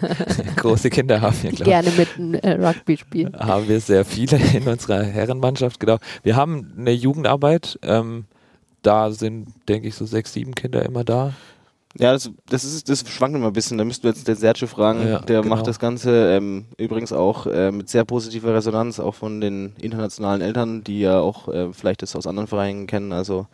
große 0.56 0.90
Kinder 0.90 1.20
haben 1.20 1.36
wir, 1.42 1.50
glaube 1.50 1.62
ich. 1.62 1.64
Gerne 1.64 1.90
mit 1.96 2.08
einem 2.16 2.34
äh, 2.34 2.66
Rugby 2.66 2.96
spielen. 2.96 3.36
Haben 3.38 3.68
wir 3.68 3.80
sehr 3.80 4.04
viele 4.04 4.38
in 4.54 4.66
unserer 4.66 5.02
Herrenmannschaft, 5.02 5.80
genau. 5.80 5.98
Wir 6.22 6.36
haben 6.36 6.72
eine 6.76 6.92
Jugendarbeit, 6.92 7.78
ähm, 7.82 8.24
da 8.82 9.10
sind, 9.10 9.48
denke 9.68 9.88
ich, 9.88 9.94
so 9.94 10.06
sechs, 10.06 10.32
sieben 10.32 10.54
Kinder 10.54 10.84
immer 10.84 11.04
da. 11.04 11.34
Ja, 11.98 12.12
das, 12.12 12.30
das, 12.48 12.62
ist, 12.64 12.88
das 12.88 13.04
schwankt 13.08 13.36
immer 13.36 13.48
ein 13.48 13.52
bisschen. 13.52 13.76
Da 13.76 13.84
müssten 13.84 14.04
wir 14.04 14.10
jetzt 14.10 14.26
den 14.28 14.36
Sergio 14.36 14.68
fragen. 14.68 15.06
Ja, 15.06 15.18
der 15.18 15.42
genau. 15.42 15.56
macht 15.56 15.66
das 15.66 15.80
Ganze 15.80 16.36
ähm, 16.36 16.66
übrigens 16.76 17.12
auch 17.12 17.46
äh, 17.46 17.72
mit 17.72 17.88
sehr 17.88 18.04
positiver 18.04 18.54
Resonanz, 18.54 19.00
auch 19.00 19.16
von 19.16 19.40
den 19.40 19.74
internationalen 19.80 20.40
Eltern, 20.40 20.84
die 20.84 21.00
ja 21.00 21.18
auch 21.18 21.48
äh, 21.48 21.72
vielleicht 21.72 22.02
das 22.02 22.14
aus 22.14 22.28
anderen 22.28 22.46
Vereinen 22.46 22.86
kennen. 22.86 23.12
Also 23.12 23.48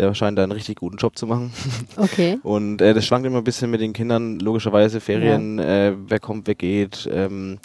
der 0.00 0.14
scheint 0.14 0.38
da 0.38 0.42
einen 0.42 0.52
richtig 0.52 0.78
guten 0.78 0.96
Job 0.96 1.16
zu 1.16 1.26
machen. 1.26 1.52
Okay. 1.96 2.38
Und 2.42 2.80
äh, 2.80 2.94
das 2.94 3.04
schwankt 3.04 3.26
immer 3.26 3.38
ein 3.38 3.44
bisschen 3.44 3.70
mit 3.70 3.80
den 3.80 3.92
Kindern, 3.92 4.38
logischerweise 4.38 5.00
Ferien, 5.00 5.58
ja. 5.58 5.88
äh, 5.88 5.96
wer 5.96 6.18
kommt, 6.18 6.46
wer 6.46 6.54
geht. 6.54 7.08
Ähm, 7.12 7.58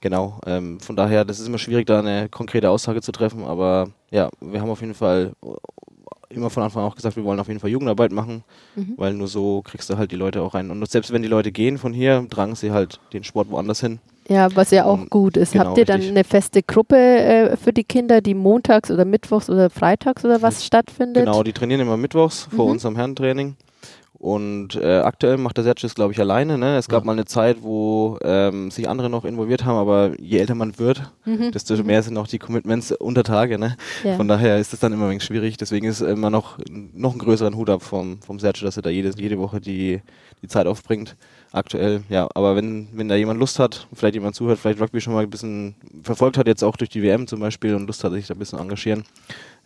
genau. 0.00 0.40
Ähm, 0.46 0.78
von 0.78 0.94
daher, 0.94 1.24
das 1.24 1.40
ist 1.40 1.48
immer 1.48 1.58
schwierig, 1.58 1.86
da 1.86 1.98
eine 1.98 2.28
konkrete 2.28 2.70
Aussage 2.70 3.02
zu 3.02 3.10
treffen, 3.10 3.44
aber 3.44 3.88
ja, 4.10 4.30
wir 4.40 4.60
haben 4.60 4.70
auf 4.70 4.80
jeden 4.80 4.94
Fall 4.94 5.32
immer 6.28 6.50
von 6.50 6.62
Anfang 6.62 6.82
an 6.82 6.88
auch 6.90 6.96
gesagt, 6.96 7.16
wir 7.16 7.24
wollen 7.24 7.40
auf 7.40 7.48
jeden 7.48 7.60
Fall 7.60 7.70
Jugendarbeit 7.70 8.12
machen, 8.12 8.44
mhm. 8.76 8.94
weil 8.96 9.14
nur 9.14 9.28
so 9.28 9.62
kriegst 9.62 9.90
du 9.90 9.98
halt 9.98 10.12
die 10.12 10.16
Leute 10.16 10.42
auch 10.42 10.54
rein. 10.54 10.70
Und 10.70 10.88
selbst 10.88 11.12
wenn 11.12 11.22
die 11.22 11.28
Leute 11.28 11.50
gehen 11.50 11.78
von 11.78 11.92
hier, 11.92 12.26
tragen 12.30 12.54
sie 12.54 12.70
halt 12.70 13.00
den 13.12 13.24
Sport 13.24 13.50
woanders 13.50 13.80
hin. 13.80 13.98
Ja, 14.28 14.54
was 14.54 14.70
ja 14.70 14.84
auch 14.84 15.00
um, 15.00 15.08
gut 15.08 15.36
ist. 15.36 15.52
Genau, 15.52 15.66
Habt 15.66 15.78
ihr 15.78 15.84
dann 15.84 15.96
richtig. 15.96 16.16
eine 16.16 16.24
feste 16.24 16.62
Gruppe 16.62 16.96
äh, 16.96 17.56
für 17.56 17.72
die 17.72 17.84
Kinder, 17.84 18.20
die 18.20 18.34
montags 18.34 18.90
oder 18.90 19.04
mittwochs 19.04 19.50
oder 19.50 19.70
freitags 19.70 20.24
oder 20.24 20.42
was 20.42 20.58
mhm. 20.58 20.64
stattfindet? 20.64 21.24
Genau, 21.24 21.42
die 21.42 21.52
trainieren 21.52 21.80
immer 21.80 21.96
mittwochs 21.96 22.48
vor 22.54 22.66
mhm. 22.66 22.72
unserem 22.72 22.96
Herrentraining. 22.96 23.56
Und 24.22 24.76
äh, 24.76 24.98
aktuell 24.98 25.36
macht 25.36 25.56
der 25.56 25.64
Sergio 25.64 25.88
es, 25.88 25.96
glaube 25.96 26.12
ich, 26.12 26.20
alleine. 26.20 26.56
Ne? 26.56 26.76
Es 26.76 26.86
gab 26.86 27.02
ja. 27.02 27.06
mal 27.06 27.12
eine 27.14 27.24
Zeit, 27.24 27.56
wo 27.62 28.20
ähm, 28.22 28.70
sich 28.70 28.88
andere 28.88 29.10
noch 29.10 29.24
involviert 29.24 29.64
haben, 29.64 29.76
aber 29.76 30.12
je 30.20 30.38
älter 30.38 30.54
man 30.54 30.78
wird, 30.78 31.10
mhm. 31.24 31.50
desto 31.50 31.74
mhm. 31.76 31.86
mehr 31.86 32.04
sind 32.04 32.16
auch 32.16 32.28
die 32.28 32.38
Commitments 32.38 32.92
unter 32.92 33.24
Tage. 33.24 33.58
Ne? 33.58 33.76
Ja. 34.04 34.14
Von 34.14 34.28
daher 34.28 34.58
ist 34.58 34.72
es 34.72 34.78
dann 34.78 34.92
immer 34.92 35.06
ein 35.06 35.10
wenig 35.10 35.24
schwierig. 35.24 35.56
Deswegen 35.56 35.88
ist 35.88 36.02
immer 36.02 36.30
noch, 36.30 36.58
noch 36.70 37.10
einen 37.10 37.18
größeren 37.18 37.56
Hut 37.56 37.68
ab 37.68 37.82
vom, 37.82 38.22
vom 38.22 38.38
Sergio, 38.38 38.64
dass 38.64 38.76
er 38.76 38.84
da 38.84 38.90
jede, 38.90 39.10
jede 39.16 39.40
Woche 39.40 39.60
die, 39.60 40.02
die 40.40 40.46
Zeit 40.46 40.68
aufbringt 40.68 41.16
aktuell, 41.52 42.02
ja. 42.08 42.28
Aber 42.34 42.56
wenn, 42.56 42.88
wenn 42.92 43.08
da 43.08 43.14
jemand 43.14 43.38
Lust 43.38 43.58
hat, 43.58 43.86
vielleicht 43.92 44.14
jemand 44.14 44.34
zuhört, 44.34 44.58
vielleicht 44.58 44.80
Rugby 44.80 45.00
schon 45.00 45.12
mal 45.12 45.22
ein 45.22 45.30
bisschen 45.30 45.74
verfolgt 46.02 46.38
hat, 46.38 46.46
jetzt 46.46 46.62
auch 46.62 46.76
durch 46.76 46.90
die 46.90 47.02
WM 47.02 47.26
zum 47.26 47.40
Beispiel 47.40 47.74
und 47.74 47.86
Lust 47.86 48.02
hat, 48.04 48.12
sich 48.12 48.26
da 48.26 48.34
ein 48.34 48.38
bisschen 48.38 48.58
engagieren, 48.58 49.04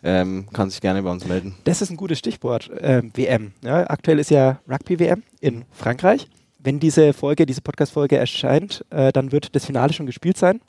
ähm, 0.03 0.47
kann 0.53 0.69
sich 0.69 0.81
gerne 0.81 1.01
bei 1.01 1.11
uns 1.11 1.25
melden. 1.25 1.55
Das 1.63 1.81
ist 1.81 1.89
ein 1.89 1.97
gutes 1.97 2.19
Stichwort, 2.19 2.69
äh, 2.69 3.01
WM. 3.13 3.53
Ja, 3.63 3.89
aktuell 3.89 4.19
ist 4.19 4.29
ja 4.29 4.59
Rugby-WM 4.69 5.23
in 5.39 5.65
Frankreich. 5.71 6.27
Wenn 6.59 6.79
diese 6.79 7.13
Folge, 7.13 7.45
diese 7.45 7.61
Podcast-Folge 7.61 8.17
erscheint, 8.17 8.85
äh, 8.89 9.11
dann 9.11 9.31
wird 9.31 9.55
das 9.55 9.65
Finale 9.65 9.93
schon 9.93 10.05
gespielt 10.05 10.37
sein. 10.37 10.59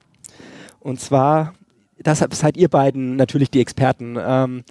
Und 0.80 1.00
zwar, 1.00 1.54
deshalb 1.98 2.34
seid 2.34 2.56
ihr 2.56 2.68
beiden 2.68 3.16
natürlich 3.16 3.50
die 3.50 3.60
Experten. 3.60 4.16
Ähm, 4.20 4.64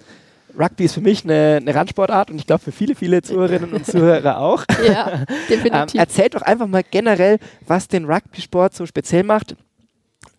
Rugby 0.58 0.84
ist 0.84 0.94
für 0.94 1.00
mich 1.00 1.24
eine, 1.24 1.58
eine 1.60 1.74
Randsportart 1.74 2.30
und 2.30 2.38
ich 2.38 2.46
glaube 2.46 2.62
für 2.62 2.72
viele, 2.72 2.94
viele 2.94 3.22
Zuhörerinnen 3.22 3.72
und 3.72 3.86
Zuhörer 3.86 4.38
auch. 4.38 4.64
Ja, 4.86 5.24
definitiv. 5.48 5.94
Ähm, 5.94 6.00
erzählt 6.00 6.34
doch 6.34 6.42
einfach 6.42 6.66
mal 6.66 6.82
generell, 6.88 7.38
was 7.66 7.88
den 7.88 8.04
Rugby-Sport 8.04 8.74
so 8.74 8.86
speziell 8.86 9.22
macht. 9.22 9.56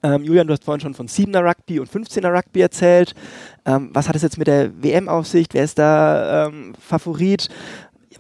Ähm, 0.01 0.23
Julian, 0.23 0.47
du 0.47 0.53
hast 0.53 0.63
vorhin 0.63 0.79
schon 0.79 0.93
von 0.93 1.07
7er 1.07 1.43
Rugby 1.43 1.79
und 1.79 1.89
15er 1.89 2.33
Rugby 2.33 2.61
erzählt. 2.61 3.13
Ähm, 3.65 3.89
was 3.93 4.07
hat 4.07 4.15
es 4.15 4.21
jetzt 4.21 4.38
mit 4.38 4.47
der 4.47 4.71
WM-Aufsicht? 4.81 5.53
Wer 5.53 5.63
ist 5.65 5.77
da 5.77 6.47
ähm, 6.47 6.73
Favorit? 6.79 7.49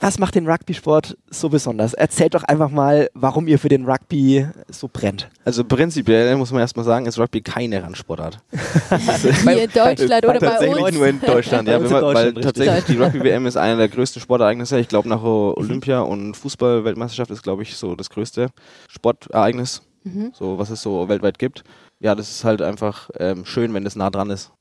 Was 0.01 0.17
macht 0.17 0.35
den 0.35 0.47
Rugby-Sport 0.49 1.17
so 1.29 1.49
besonders? 1.49 1.93
Erzählt 1.93 2.33
doch 2.33 2.43
einfach 2.43 2.69
mal, 2.69 3.09
warum 3.13 3.47
ihr 3.47 3.59
für 3.59 3.67
den 3.69 3.85
Rugby 3.85 4.47
so 4.69 4.89
brennt. 4.91 5.29
Also 5.43 5.63
prinzipiell 5.65 6.35
muss 6.37 6.51
man 6.51 6.61
erstmal 6.61 6.85
sagen, 6.85 7.05
ist 7.05 7.19
Rugby 7.19 7.41
keine 7.41 7.83
Randsportart. 7.83 8.39
Hier 9.43 9.63
in 9.63 9.69
Deutschland 9.71 10.23
oder 10.25 10.39
bei 10.39 10.47
tatsächlich 10.47 10.83
uns. 10.83 10.95
nur 10.95 11.07
in 11.07 11.19
Deutschland, 11.19 11.67
ja, 11.67 11.79
man, 11.79 11.91
weil 11.91 12.33
tatsächlich 12.33 12.85
die 12.85 12.97
Rugby-WM 12.97 13.45
ist 13.45 13.57
einer 13.57 13.77
der 13.77 13.89
größten 13.89 14.21
Sportereignisse. 14.21 14.79
Ich 14.79 14.87
glaube, 14.87 15.09
nach 15.09 15.21
Olympia 15.21 15.99
und 16.01 16.35
Fußball-Weltmeisterschaft 16.37 17.31
ist, 17.31 17.43
glaube 17.43 17.63
ich, 17.63 17.75
so 17.75 17.95
das 17.95 18.09
größte 18.09 18.49
Sportereignis, 18.87 19.81
Mhm. 20.05 20.31
so 20.33 20.57
was 20.57 20.69
es 20.69 20.81
so 20.81 21.09
weltweit 21.09 21.37
gibt. 21.39 21.63
Ja, 21.99 22.15
das 22.15 22.29
ist 22.31 22.45
halt 22.45 22.61
einfach 22.61 23.09
ähm, 23.17 23.43
schön, 23.43 23.73
wenn 23.73 23.83
das 23.83 23.97
nah 23.97 24.09
dran 24.09 24.29
ist. 24.29 24.51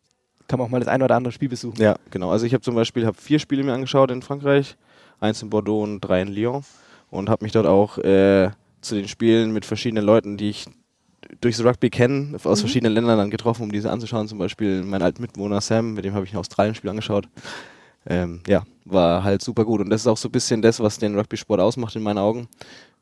Kann 0.48 0.58
man 0.58 0.66
auch 0.66 0.70
mal 0.70 0.80
das 0.80 0.88
ein 0.88 1.00
oder 1.00 1.14
andere 1.14 1.30
Spiel 1.30 1.48
besuchen. 1.48 1.80
Ja, 1.80 1.94
genau. 2.10 2.30
Also 2.32 2.44
ich 2.44 2.54
habe 2.54 2.62
zum 2.62 2.74
Beispiel 2.74 3.06
hab 3.06 3.16
vier 3.20 3.38
Spiele 3.38 3.62
mir 3.62 3.72
angeschaut 3.72 4.10
in 4.10 4.20
Frankreich, 4.22 4.76
eins 5.20 5.42
in 5.42 5.50
Bordeaux 5.50 5.82
und 5.82 6.00
drei 6.00 6.22
in 6.22 6.28
Lyon 6.28 6.62
und 7.10 7.28
habe 7.28 7.44
mich 7.44 7.52
dort 7.52 7.66
auch 7.66 7.98
äh, 7.98 8.50
zu 8.80 8.94
den 8.94 9.08
Spielen 9.08 9.52
mit 9.52 9.64
verschiedenen 9.64 10.04
Leuten, 10.04 10.36
die 10.36 10.50
ich 10.50 10.66
durchs 11.40 11.62
Rugby 11.62 11.90
kenne, 11.90 12.36
aus 12.36 12.58
Mhm. 12.58 12.62
verschiedenen 12.62 12.92
Ländern 12.94 13.18
dann 13.18 13.30
getroffen, 13.30 13.62
um 13.64 13.72
diese 13.72 13.90
anzuschauen. 13.90 14.28
Zum 14.28 14.38
Beispiel 14.38 14.82
mein 14.82 15.02
alten 15.02 15.20
Mitbewohner 15.22 15.60
Sam, 15.60 15.94
mit 15.94 16.04
dem 16.04 16.14
habe 16.14 16.24
ich 16.24 16.32
ein 16.32 16.38
Australien-Spiel 16.38 16.90
angeschaut. 16.90 17.28
Ähm, 18.06 18.40
ja, 18.46 18.64
war 18.84 19.24
halt 19.24 19.42
super 19.42 19.64
gut. 19.64 19.80
Und 19.80 19.90
das 19.90 20.02
ist 20.02 20.06
auch 20.06 20.16
so 20.16 20.28
ein 20.28 20.32
bisschen 20.32 20.62
das, 20.62 20.80
was 20.80 20.98
den 20.98 21.18
Rugby-Sport 21.18 21.60
ausmacht 21.60 21.94
in 21.96 22.02
meinen 22.02 22.18
Augen. 22.18 22.48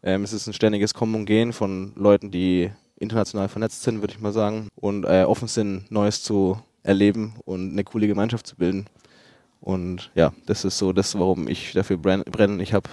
Ähm, 0.02 0.24
es 0.24 0.32
ist 0.32 0.46
ein 0.46 0.52
ständiges 0.54 0.94
Kommen 0.94 1.14
und 1.14 1.26
Gehen 1.26 1.52
von 1.52 1.92
Leuten, 1.94 2.30
die 2.30 2.70
international 2.98 3.48
vernetzt 3.48 3.82
sind, 3.82 4.00
würde 4.00 4.14
ich 4.14 4.20
mal 4.20 4.32
sagen, 4.32 4.68
und 4.74 5.04
äh, 5.04 5.24
offen 5.24 5.48
sind, 5.48 5.90
Neues 5.90 6.22
zu 6.22 6.58
erleben 6.82 7.34
und 7.44 7.72
eine 7.72 7.84
coole 7.84 8.06
Gemeinschaft 8.06 8.46
zu 8.46 8.56
bilden. 8.56 8.86
Und 9.66 10.12
ja, 10.14 10.32
das 10.46 10.64
ist 10.64 10.78
so 10.78 10.92
das, 10.92 11.18
warum 11.18 11.48
ich 11.48 11.72
dafür 11.72 11.96
brenn- 11.96 12.22
brenne. 12.22 12.62
Ich 12.62 12.72
habe 12.72 12.88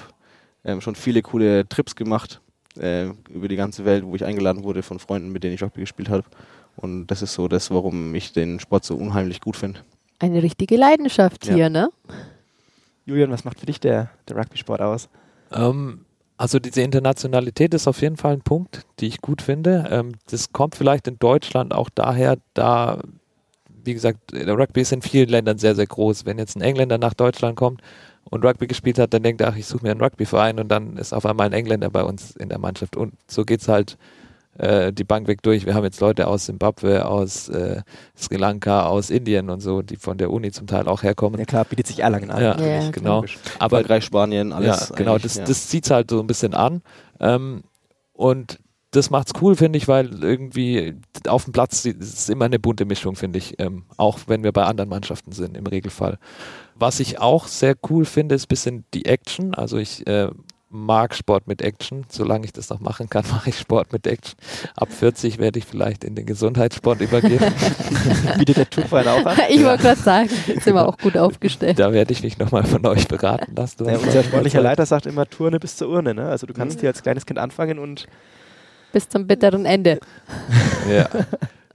ähm, 0.66 0.82
schon 0.82 0.96
viele 0.96 1.22
coole 1.22 1.70
Trips 1.70 1.96
gemacht 1.96 2.42
äh, 2.80 3.10
über 3.30 3.48
die 3.48 3.56
ganze 3.56 3.86
Welt, 3.86 4.04
wo 4.04 4.16
ich 4.16 4.26
eingeladen 4.26 4.64
wurde 4.64 4.82
von 4.82 4.98
Freunden, 4.98 5.32
mit 5.32 5.44
denen 5.44 5.54
ich 5.54 5.62
Rugby 5.62 5.82
gespielt 5.82 6.10
habe. 6.10 6.24
Und 6.76 7.06
das 7.08 7.22
ist 7.22 7.36
so 7.36 7.48
das, 7.48 7.70
warum 7.70 8.16
ich 8.16 8.34
den 8.34 8.60
Sport 8.60 8.86
so 8.86 8.96
unheimlich 8.96 9.40
gut 9.40 9.56
finde. 9.56 9.82
Eine 10.18 10.42
richtige 10.42 10.76
Leidenschaft 10.76 11.46
Ja. 11.46 11.54
hier, 11.54 11.70
ne? 11.70 11.92
Julian, 13.06 13.30
was 13.30 13.44
macht 13.44 13.60
für 13.60 13.68
dich 13.68 13.80
der, 13.80 14.10
der 14.28 14.38
Rugby-Sport 14.38 14.82
aus? 14.82 15.10
Ähm, 15.52 16.06
also 16.38 16.58
diese 16.58 16.82
Internationalität 16.82 17.76
ist 17.76 17.88
auf 17.88 18.02
jeden 18.02 18.18
Fall 18.18 18.34
ein 18.34 18.42
Punkt, 18.42 18.82
die 19.00 19.06
ich 19.06 19.22
gut 19.22 19.44
finde. 19.44 19.88
Ähm, 19.92 20.14
das 20.32 20.52
kommt 20.52 20.74
vielleicht 20.74 21.08
in 21.08 21.20
Deutschland 21.20 21.72
auch 21.72 21.92
daher, 21.94 22.38
da, 22.56 23.00
wie 23.84 23.94
gesagt, 23.94 24.32
der 24.32 24.58
Rugby 24.58 24.82
ist 24.82 24.92
in 24.92 25.02
vielen 25.02 25.30
Ländern 25.30 25.58
sehr, 25.58 25.76
sehr 25.76 25.88
groß. 25.88 26.26
Wenn 26.26 26.38
jetzt 26.38 26.56
ein 26.56 26.62
Engländer 26.62 26.98
nach 26.98 27.14
Deutschland 27.14 27.56
kommt 27.56 27.82
und 28.26 28.46
Rugby 28.46 28.68
gespielt 28.68 29.00
hat, 29.00 29.14
dann 29.14 29.24
denkt 29.24 29.42
er, 29.42 29.50
ach, 29.50 29.58
ich 29.58 29.66
suche 29.66 29.84
mir 29.84 29.92
einen 29.92 30.02
Rugbyverein 30.02 30.60
und 30.60 30.70
dann 30.70 30.98
ist 30.98 31.14
auf 31.14 31.26
einmal 31.26 31.48
ein 31.48 31.54
Engländer 31.54 31.90
bei 31.90 32.04
uns 32.04 32.36
in 32.36 32.50
der 32.50 32.60
Mannschaft. 32.60 32.96
Und 32.96 33.14
so 33.28 33.44
geht's 33.46 33.68
halt 33.68 33.98
äh, 34.58 34.94
die 34.94 35.04
Bank 35.04 35.28
weg 35.28 35.42
durch. 35.42 35.66
Wir 35.66 35.74
haben 35.74 35.84
jetzt 35.84 36.00
Leute 36.00 36.28
aus 36.28 36.46
Zimbabwe, 36.46 37.06
aus 37.06 37.50
äh, 37.50 37.82
Sri 38.16 38.36
Lanka, 38.36 38.86
aus 38.86 39.10
Indien 39.10 39.50
und 39.50 39.62
so, 39.62 39.82
die 39.82 39.96
von 39.96 40.18
der 40.18 40.32
Uni 40.32 40.52
zum 40.52 40.68
Teil 40.68 40.88
auch 40.88 41.04
herkommen. 41.04 41.40
Ja 41.40 41.46
klar, 41.46 41.66
bietet 41.66 41.88
sich 41.88 42.00
Erlangen 42.00 42.30
an. 42.32 42.42
Ja, 42.42 42.60
Ja, 42.60 42.92
genau. 42.92 43.26
Aber 43.60 43.78
Frankreich, 43.78 44.06
Spanien, 44.06 44.54
alles. 44.54 44.90
ja, 44.90 44.96
genau, 44.96 45.18
das, 45.18 45.36
ja. 45.36 45.46
das 45.46 45.68
zieht 45.68 45.90
halt 45.90 46.12
so 46.12 46.20
ein 46.20 46.28
bisschen 46.28 46.54
an. 46.54 46.82
Ähm, 47.20 47.64
und 48.14 48.60
das 48.94 49.10
macht's 49.10 49.34
cool, 49.42 49.56
finde 49.56 49.78
ich, 49.78 49.88
weil 49.88 50.24
irgendwie 50.24 50.96
auf 51.28 51.46
dem 51.46 51.54
Platz 51.54 51.84
ist 51.86 52.30
immer 52.30 52.46
eine 52.46 52.60
bunte 52.60 52.86
Mischung, 52.86 53.16
finde 53.16 53.40
ich. 53.40 53.60
Ähm, 53.60 53.86
auch 53.98 54.20
wenn 54.28 54.44
wir 54.44 54.52
bei 54.52 54.64
anderen 54.64 54.90
Mannschaften 54.90 55.32
sind, 55.32 55.58
im 55.58 55.66
Regelfall. 55.66 56.20
Was 56.76 57.00
ich 57.00 57.20
auch 57.20 57.48
sehr 57.48 57.76
cool 57.90 58.06
finde, 58.06 58.36
ist 58.36 58.46
ein 58.46 58.50
bisschen 58.50 58.86
die 58.94 59.06
Action. 59.06 59.56
Also 59.56 59.78
ich 59.78 60.06
äh, 60.06 60.30
mag 60.70 61.16
Sport 61.16 61.48
mit 61.48 61.64
Action. 61.64 62.06
Solange 62.08 62.46
ich 62.46 62.54
das 62.54 62.70
noch 62.70 62.82
machen 62.82 63.10
kann, 63.10 63.26
mache 63.32 63.50
ich 63.50 63.58
Sport 63.58 63.92
mit 63.94 64.06
Action. 64.06 64.38
Ab 64.76 64.90
40 64.92 65.40
werde 65.40 65.58
ich 65.58 65.66
vielleicht 65.66 66.04
in 66.04 66.14
den 66.14 66.28
Gesundheitssport 66.28 67.02
übergehen. 67.02 67.40
Bietet 68.38 68.58
der 68.58 68.70
Turnverein 68.70 69.08
auch 69.08 69.26
an? 69.26 69.38
Ich 69.50 69.64
wollte 69.64 69.82
gerade 69.82 70.02
sagen, 70.02 70.30
sind 70.30 70.68
wir 70.68 70.88
auch 70.88 71.00
gut 71.00 71.18
aufgestellt. 71.18 71.80
da 71.80 71.92
werde 71.94 72.14
ich 72.14 72.22
mich 72.22 72.38
nochmal 72.38 72.64
von 72.64 72.86
euch 72.86 73.08
beraten 73.08 73.56
lassen. 73.56 73.86
Ja, 73.86 73.98
unser 73.98 74.24
sportlicher 74.24 74.62
Leiter 74.62 74.86
sagt 74.86 75.08
immer 75.08 75.28
Turne 75.28 75.60
bis 75.60 75.78
zur 75.78 75.90
Urne. 75.90 76.14
Ne? 76.14 76.26
Also 76.28 76.46
du 76.46 76.54
kannst 76.54 76.80
hier 76.80 76.90
als 76.90 77.02
kleines 77.02 77.26
Kind 77.26 77.40
anfangen 77.40 77.80
und 77.80 78.08
Bis 78.94 79.10
zum 79.10 79.28
bitteren 79.28 79.66
Ende. 79.66 80.00
Ja, 80.90 81.10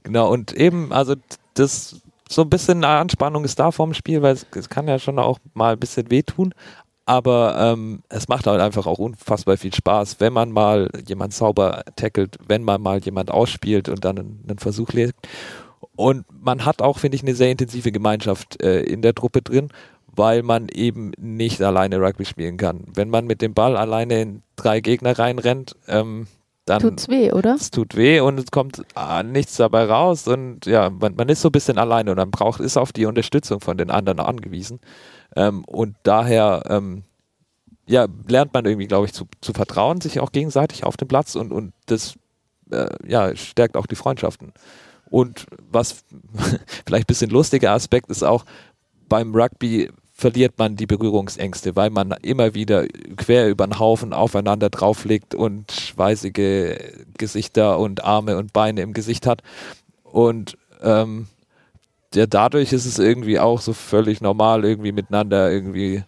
genau. 0.02 0.32
Und 0.32 0.52
eben, 0.54 0.92
also 0.92 1.14
das 1.54 2.00
so 2.28 2.42
ein 2.42 2.50
bisschen 2.50 2.84
Anspannung 2.84 3.44
ist 3.44 3.58
da 3.58 3.70
vorm 3.70 3.94
Spiel, 3.94 4.22
weil 4.22 4.34
es, 4.34 4.46
es 4.54 4.68
kann 4.68 4.87
ja 4.87 4.98
schon 4.98 5.18
auch 5.18 5.38
mal 5.54 5.72
ein 5.72 5.78
bisschen 5.78 6.10
wehtun. 6.10 6.54
Aber 7.06 7.56
ähm, 7.58 8.02
es 8.10 8.28
macht 8.28 8.46
halt 8.46 8.60
einfach 8.60 8.87
auch 8.87 8.98
unfassbar 8.98 9.56
viel 9.56 9.75
Spaß, 9.75 10.20
wenn 10.20 10.34
man 10.34 10.52
mal 10.52 10.90
jemand 11.06 11.32
sauber 11.32 11.82
tackelt, 11.96 12.37
wenn 12.46 12.62
man 12.62 12.82
mal 12.82 12.98
jemand 12.98 13.30
ausspielt 13.30 13.88
und 13.88 14.04
dann 14.04 14.18
einen, 14.18 14.44
einen 14.46 14.58
Versuch 14.58 14.92
legt. 14.92 15.16
Und 15.96 16.26
man 16.30 16.66
hat 16.66 16.82
auch, 16.82 16.98
finde 16.98 17.16
ich, 17.16 17.22
eine 17.22 17.34
sehr 17.34 17.50
intensive 17.50 17.92
Gemeinschaft 17.92 18.62
äh, 18.62 18.82
in 18.82 19.00
der 19.00 19.14
Truppe 19.14 19.40
drin, 19.40 19.70
weil 20.06 20.42
man 20.42 20.68
eben 20.68 21.12
nicht 21.18 21.62
alleine 21.62 21.98
Rugby 21.98 22.26
spielen 22.26 22.58
kann. 22.58 22.84
Wenn 22.94 23.08
man 23.08 23.26
mit 23.26 23.40
dem 23.40 23.54
Ball 23.54 23.78
alleine 23.78 24.20
in 24.20 24.42
drei 24.56 24.80
Gegner 24.80 25.18
reinrennt, 25.18 25.76
ähm, 25.87 26.26
dann 26.68 26.80
Tut's 26.80 27.08
weh, 27.08 27.32
oder? 27.32 27.54
es 27.54 27.70
tut 27.70 27.96
weh 27.96 28.20
und 28.20 28.38
es 28.38 28.50
kommt 28.50 28.82
ah, 28.94 29.22
nichts 29.22 29.56
dabei 29.56 29.84
raus 29.84 30.28
und 30.28 30.66
ja, 30.66 30.90
man, 30.90 31.14
man 31.14 31.28
ist 31.28 31.42
so 31.42 31.48
ein 31.48 31.52
bisschen 31.52 31.78
alleine 31.78 32.10
und 32.10 32.16
man 32.16 32.30
braucht, 32.30 32.60
ist 32.60 32.76
auf 32.76 32.92
die 32.92 33.06
Unterstützung 33.06 33.60
von 33.60 33.76
den 33.76 33.90
anderen 33.90 34.20
angewiesen. 34.20 34.80
Ähm, 35.37 35.64
und 35.64 35.96
daher 36.02 36.62
ähm, 36.68 37.04
ja, 37.87 38.06
lernt 38.28 38.52
man 38.52 38.66
irgendwie, 38.66 38.87
glaube 38.87 39.06
ich, 39.06 39.12
zu, 39.12 39.26
zu 39.40 39.52
vertrauen, 39.52 40.00
sich 40.00 40.20
auch 40.20 40.32
gegenseitig 40.32 40.84
auf 40.84 40.96
dem 40.96 41.08
Platz 41.08 41.34
und, 41.34 41.52
und 41.52 41.72
das 41.87 42.14
äh, 42.70 42.88
ja, 43.06 43.34
stärkt 43.34 43.76
auch 43.76 43.87
die 43.87 43.96
Freundschaften. 43.96 44.52
Und 45.10 45.46
was 45.70 46.04
vielleicht 46.87 47.04
ein 47.04 47.06
bisschen 47.06 47.30
lustiger 47.30 47.72
Aspekt 47.72 48.10
ist 48.10 48.22
auch, 48.22 48.44
beim 49.08 49.34
Rugby 49.34 49.90
verliert 50.18 50.58
man 50.58 50.75
die 50.75 50.87
Berührungsängste, 50.87 51.76
weil 51.76 51.90
man 51.90 52.10
immer 52.22 52.52
wieder 52.52 52.88
quer 53.16 53.48
über 53.48 53.64
den 53.64 53.78
Haufen 53.78 54.12
aufeinander 54.12 54.68
drauflegt 54.68 55.37
und 55.37 55.70
schweißige 55.70 56.76
Gesichter 57.16 57.78
und 57.78 58.02
Arme 58.02 58.37
und 58.37 58.52
Beine 58.52 58.80
im 58.80 58.94
Gesicht 58.94 59.28
hat. 59.28 59.42
Und 60.02 60.58
ähm, 60.82 61.28
ja, 62.14 62.26
dadurch 62.26 62.72
ist 62.72 62.84
es 62.84 62.98
irgendwie 62.98 63.38
auch 63.38 63.60
so 63.60 63.72
völlig 63.72 64.20
normal, 64.20 64.64
irgendwie 64.64 64.90
miteinander 64.90 65.52
irgendwie 65.52 66.02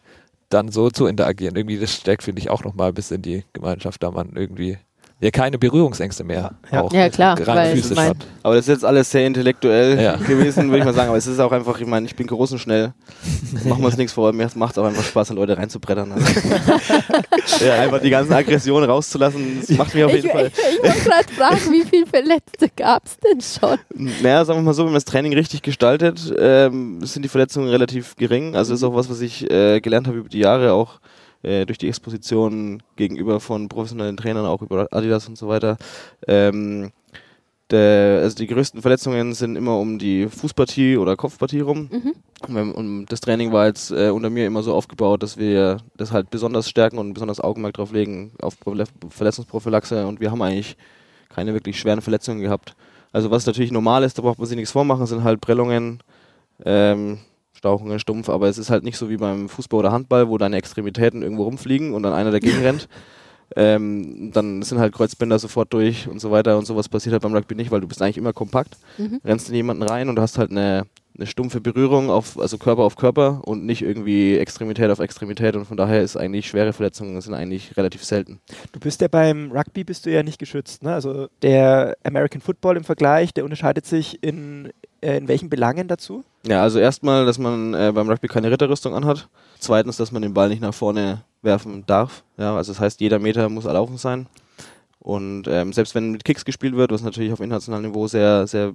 dann 0.49 0.73
so 0.73 0.91
zu 0.91 1.07
interagieren. 1.07 1.55
Irgendwie 1.55 1.79
das 1.79 1.95
stärkt, 1.95 2.25
finde 2.25 2.43
ich, 2.43 2.51
auch 2.51 2.65
nochmal 2.65 2.89
ein 2.89 2.95
bisschen 2.95 3.23
die 3.23 3.45
Gemeinschaft, 3.53 4.03
da 4.03 4.11
man 4.11 4.33
irgendwie 4.35 4.77
ja 5.21 5.31
keine 5.31 5.59
Berührungsängste 5.59 6.25
mehr 6.25 6.53
Ja. 6.73 6.83
auch 6.83 6.93
Ja, 6.93 7.09
klar, 7.11 7.39
rein 7.39 7.47
weil 7.57 7.77
ich 7.77 7.83
physisch 7.83 7.99
hat. 7.99 8.17
Aber 8.43 8.55
das 8.55 8.67
ist 8.67 8.75
jetzt 8.75 8.85
alles 8.85 9.11
sehr 9.11 9.27
intellektuell 9.27 10.01
Ja. 10.01 10.17
gewesen, 10.17 10.69
würde 10.69 10.79
ich 10.79 10.85
mal 10.85 10.95
sagen. 10.95 11.09
Aber 11.09 11.19
es 11.19 11.27
ist 11.29 11.39
auch 11.41 11.53
einfach, 11.53 11.79
ich 11.81 11.87
meine, 11.87 12.07
ich 12.07 12.17
bin 12.17 12.27
groß 12.27 12.53
und 12.53 12.59
schnell. 12.59 12.93
Machen 13.65 13.81
wir 13.83 13.87
uns 13.87 13.97
nichts 13.97 14.13
vor. 14.13 14.33
Mir 14.33 14.49
macht 14.55 14.73
es 14.73 14.79
auch 14.79 14.85
einfach 14.87 15.05
Spaß, 15.05 15.31
an 15.31 15.37
Leute 15.37 15.57
reinzubrettern. 15.57 16.13
Also. 16.13 16.27
ja, 17.65 17.75
einfach 17.81 18.01
die 18.01 18.11
ganzen 18.11 18.33
Aggressionen 18.33 18.89
rauszulassen, 18.89 19.59
das 19.61 19.77
macht 19.77 19.95
mir 19.95 20.07
auf 20.07 20.15
Ich, 20.15 20.23
jeden 20.23 20.31
Fall. 20.35 20.47
ich, 20.47 20.77
ich 20.77 20.83
wollte 20.83 21.01
gerade 21.09 21.33
fragen, 21.35 21.73
wie 21.73 21.83
viele 21.85 22.07
Verletzte 22.07 22.69
gab 22.75 23.05
es 23.07 23.17
denn 23.19 23.41
schon? 23.41 23.79
Naja, 24.23 24.45
sagen 24.45 24.61
wir 24.61 24.63
mal 24.65 24.75
so, 24.75 24.83
wenn 24.85 24.93
man 24.93 24.95
das 24.95 25.05
Training 25.05 25.35
richtig 25.35 25.63
gestaltet, 25.63 26.33
ähm, 26.39 26.99
sind 27.05 27.23
die 27.25 27.29
Verletzungen 27.29 27.69
relativ 27.69 28.17
gering. 28.17 28.55
Also 28.57 28.75
ist 28.75 28.83
auch 28.83 28.95
was, 28.95 29.11
was 29.11 29.21
ich 29.21 29.51
äh, 29.51 29.81
gelernt 29.81 30.07
habe 30.07 30.19
über 30.19 30.29
die 30.29 30.39
Jahre, 30.41 30.73
auch 30.73 31.01
äh, 31.43 31.67
durch 31.67 31.79
die 31.79 31.89
Exposition 31.89 32.83
gegenüber 32.97 33.41
von 33.41 33.69
professionellen 33.69 34.17
Trainern, 34.17 34.47
auch 34.47 34.63
über 34.63 34.89
Adidas 34.91 35.29
und 35.29 35.39
so 35.39 35.49
weiter. 35.49 35.77
Ähm, 36.27 36.93
der, 37.71 38.21
also 38.23 38.37
die 38.37 38.47
größten 38.47 38.83
Verletzungen 38.83 39.33
sind 39.33 39.57
immer 39.57 39.79
um 39.79 39.99
die 39.99 40.29
Fußpartie 40.29 40.97
oder 40.97 41.17
Kopfpartie 41.17 41.61
rum. 41.61 41.89
Mhm. 41.91 42.73
Und 42.73 43.07
das 43.07 43.21
Training 43.21 43.53
war 43.53 43.67
jetzt 43.67 43.91
äh, 43.91 44.11
unter 44.11 44.31
mir 44.31 44.47
immer 44.47 44.63
so 44.63 44.75
aufgebaut, 44.75 45.23
dass 45.23 45.37
wir 45.37 45.79
das 45.97 46.11
halt 46.11 46.31
besonders 46.31 46.69
stärken 46.69 46.99
und 46.99 47.15
besonders 47.15 47.41
Augenmerk 47.41 47.75
drauf 47.75 47.93
legen 47.93 48.33
auf 48.41 48.57
Verletzungsprophylaxe 49.11 50.07
und 50.07 50.21
wir 50.21 50.31
haben 50.31 50.43
eigentlich 50.43 50.77
keine 51.29 51.55
wirklich 51.55 51.79
schweren 51.79 52.01
Verletzungen 52.01 52.41
gehabt. 52.41 52.75
Also 53.13 53.31
was 53.31 53.47
natürlich 53.47 53.73
normal 53.73 54.05
ist, 54.05 54.19
da 54.19 54.23
braucht 54.23 54.39
man 54.39 54.49
sich 54.49 54.57
nichts 54.57 54.73
vormachen, 54.73 55.07
sind 55.07 55.25
halt 55.25 55.41
Prellungen, 55.41 56.01
ähm, 56.65 57.19
Stauchungen, 57.61 57.99
Stumpf, 57.99 58.31
aber 58.31 58.49
es 58.49 58.57
ist 58.57 58.71
halt 58.71 58.85
nicht 58.85 58.97
so 58.97 59.11
wie 59.11 59.19
beim 59.19 59.51
Fußball 59.51 59.81
oder 59.81 59.93
Handball, 59.93 60.29
wo 60.31 60.39
deine 60.39 60.57
Extremitäten 60.57 61.21
irgendwo 61.23 61.43
rumfliegen 61.43 61.93
und 61.93 62.03
dann 62.03 62.15
einer 62.15 62.31
dagegen 62.31 62.59
rennt. 62.63 62.89
Ähm, 63.55 64.31
dann 64.33 64.63
sind 64.63 64.79
halt 64.79 64.95
Kreuzbänder 64.95 65.39
sofort 65.39 65.73
durch 65.75 66.09
und 66.09 66.21
so 66.21 66.31
weiter 66.31 66.57
und 66.57 66.67
sowas 66.67 66.89
passiert 66.89 67.13
halt 67.13 67.23
beim 67.23 67.35
Rugby 67.35 67.55
nicht, 67.57 67.71
weil 67.71 67.81
du 67.81 67.89
bist 67.89 68.01
eigentlich 68.01 68.17
immer 68.17 68.33
kompakt, 68.33 68.77
Mhm. 68.97 69.21
rennst 69.25 69.49
in 69.51 69.57
jemanden 69.57 69.83
rein 69.83 70.09
und 70.09 70.17
du 70.17 70.23
hast 70.23 70.39
halt 70.39 70.51
eine 70.51 70.85
eine 71.17 71.27
stumpfe 71.27 71.61
Berührung 71.61 72.09
auf, 72.09 72.39
also 72.39 72.57
Körper 72.57 72.83
auf 72.85 72.97
Körper 72.97 73.43
und 73.45 73.67
nicht 73.67 73.83
irgendwie 73.83 74.39
Extremität 74.39 74.89
auf 74.91 75.01
Extremität 75.01 75.55
und 75.57 75.67
von 75.67 75.77
daher 75.77 76.01
ist 76.01 76.17
eigentlich 76.17 76.47
schwere 76.49 76.73
Verletzungen 76.73 77.21
sind 77.21 77.35
eigentlich 77.35 77.77
relativ 77.77 78.05
selten. 78.05 78.41
Du 78.73 78.81
bist 78.81 79.03
ja 79.03 79.09
beim 79.09 79.51
Rugby 79.53 79.85
bist 79.85 80.07
du 80.07 80.11
ja 80.11 80.23
nicht 80.23 80.39
geschützt, 80.39 80.83
ne? 80.85 80.95
Also 80.95 81.27
der 81.43 81.97
American 82.05 82.41
Football 82.41 82.77
im 82.79 82.85
Vergleich, 82.85 83.35
der 83.35 83.45
unterscheidet 83.45 83.85
sich 83.85 84.23
in, 84.23 84.71
in 85.01 85.29
welchen 85.29 85.51
Belangen 85.51 85.89
dazu? 85.89 86.25
Ja, 86.47 86.63
also 86.63 86.79
erstmal, 86.79 87.27
dass 87.27 87.39
man 87.39 87.75
äh, 87.75 87.93
beim 87.95 88.09
Rugby 88.09 88.29
keine 88.29 88.51
Ritterrüstung 88.51 88.95
anhat. 88.95 89.29
Zweitens, 89.59 89.97
dass 89.97 90.13
man 90.13 90.23
den 90.23 90.35
Ball 90.35 90.49
nicht 90.49 90.63
nach 90.63 90.75
vorne 90.75 91.23
werfen 91.43 91.85
darf. 91.87 92.23
Ja, 92.37 92.57
also 92.57 92.73
das 92.73 92.81
heißt, 92.81 93.01
jeder 93.01 93.19
Meter 93.19 93.49
muss 93.49 93.65
erlaufen 93.65 93.99
sein. 93.99 94.27
Und 94.99 95.49
ähm, 95.49 95.73
selbst 95.73 95.95
wenn 95.95 96.11
mit 96.13 96.25
Kicks 96.25 96.45
gespielt 96.45 96.77
wird, 96.77 96.93
was 96.93 97.03
natürlich 97.03 97.33
auf 97.33 97.41
internationalem 97.41 97.87
Niveau 97.87 98.07
sehr, 98.07 98.47
sehr 98.47 98.75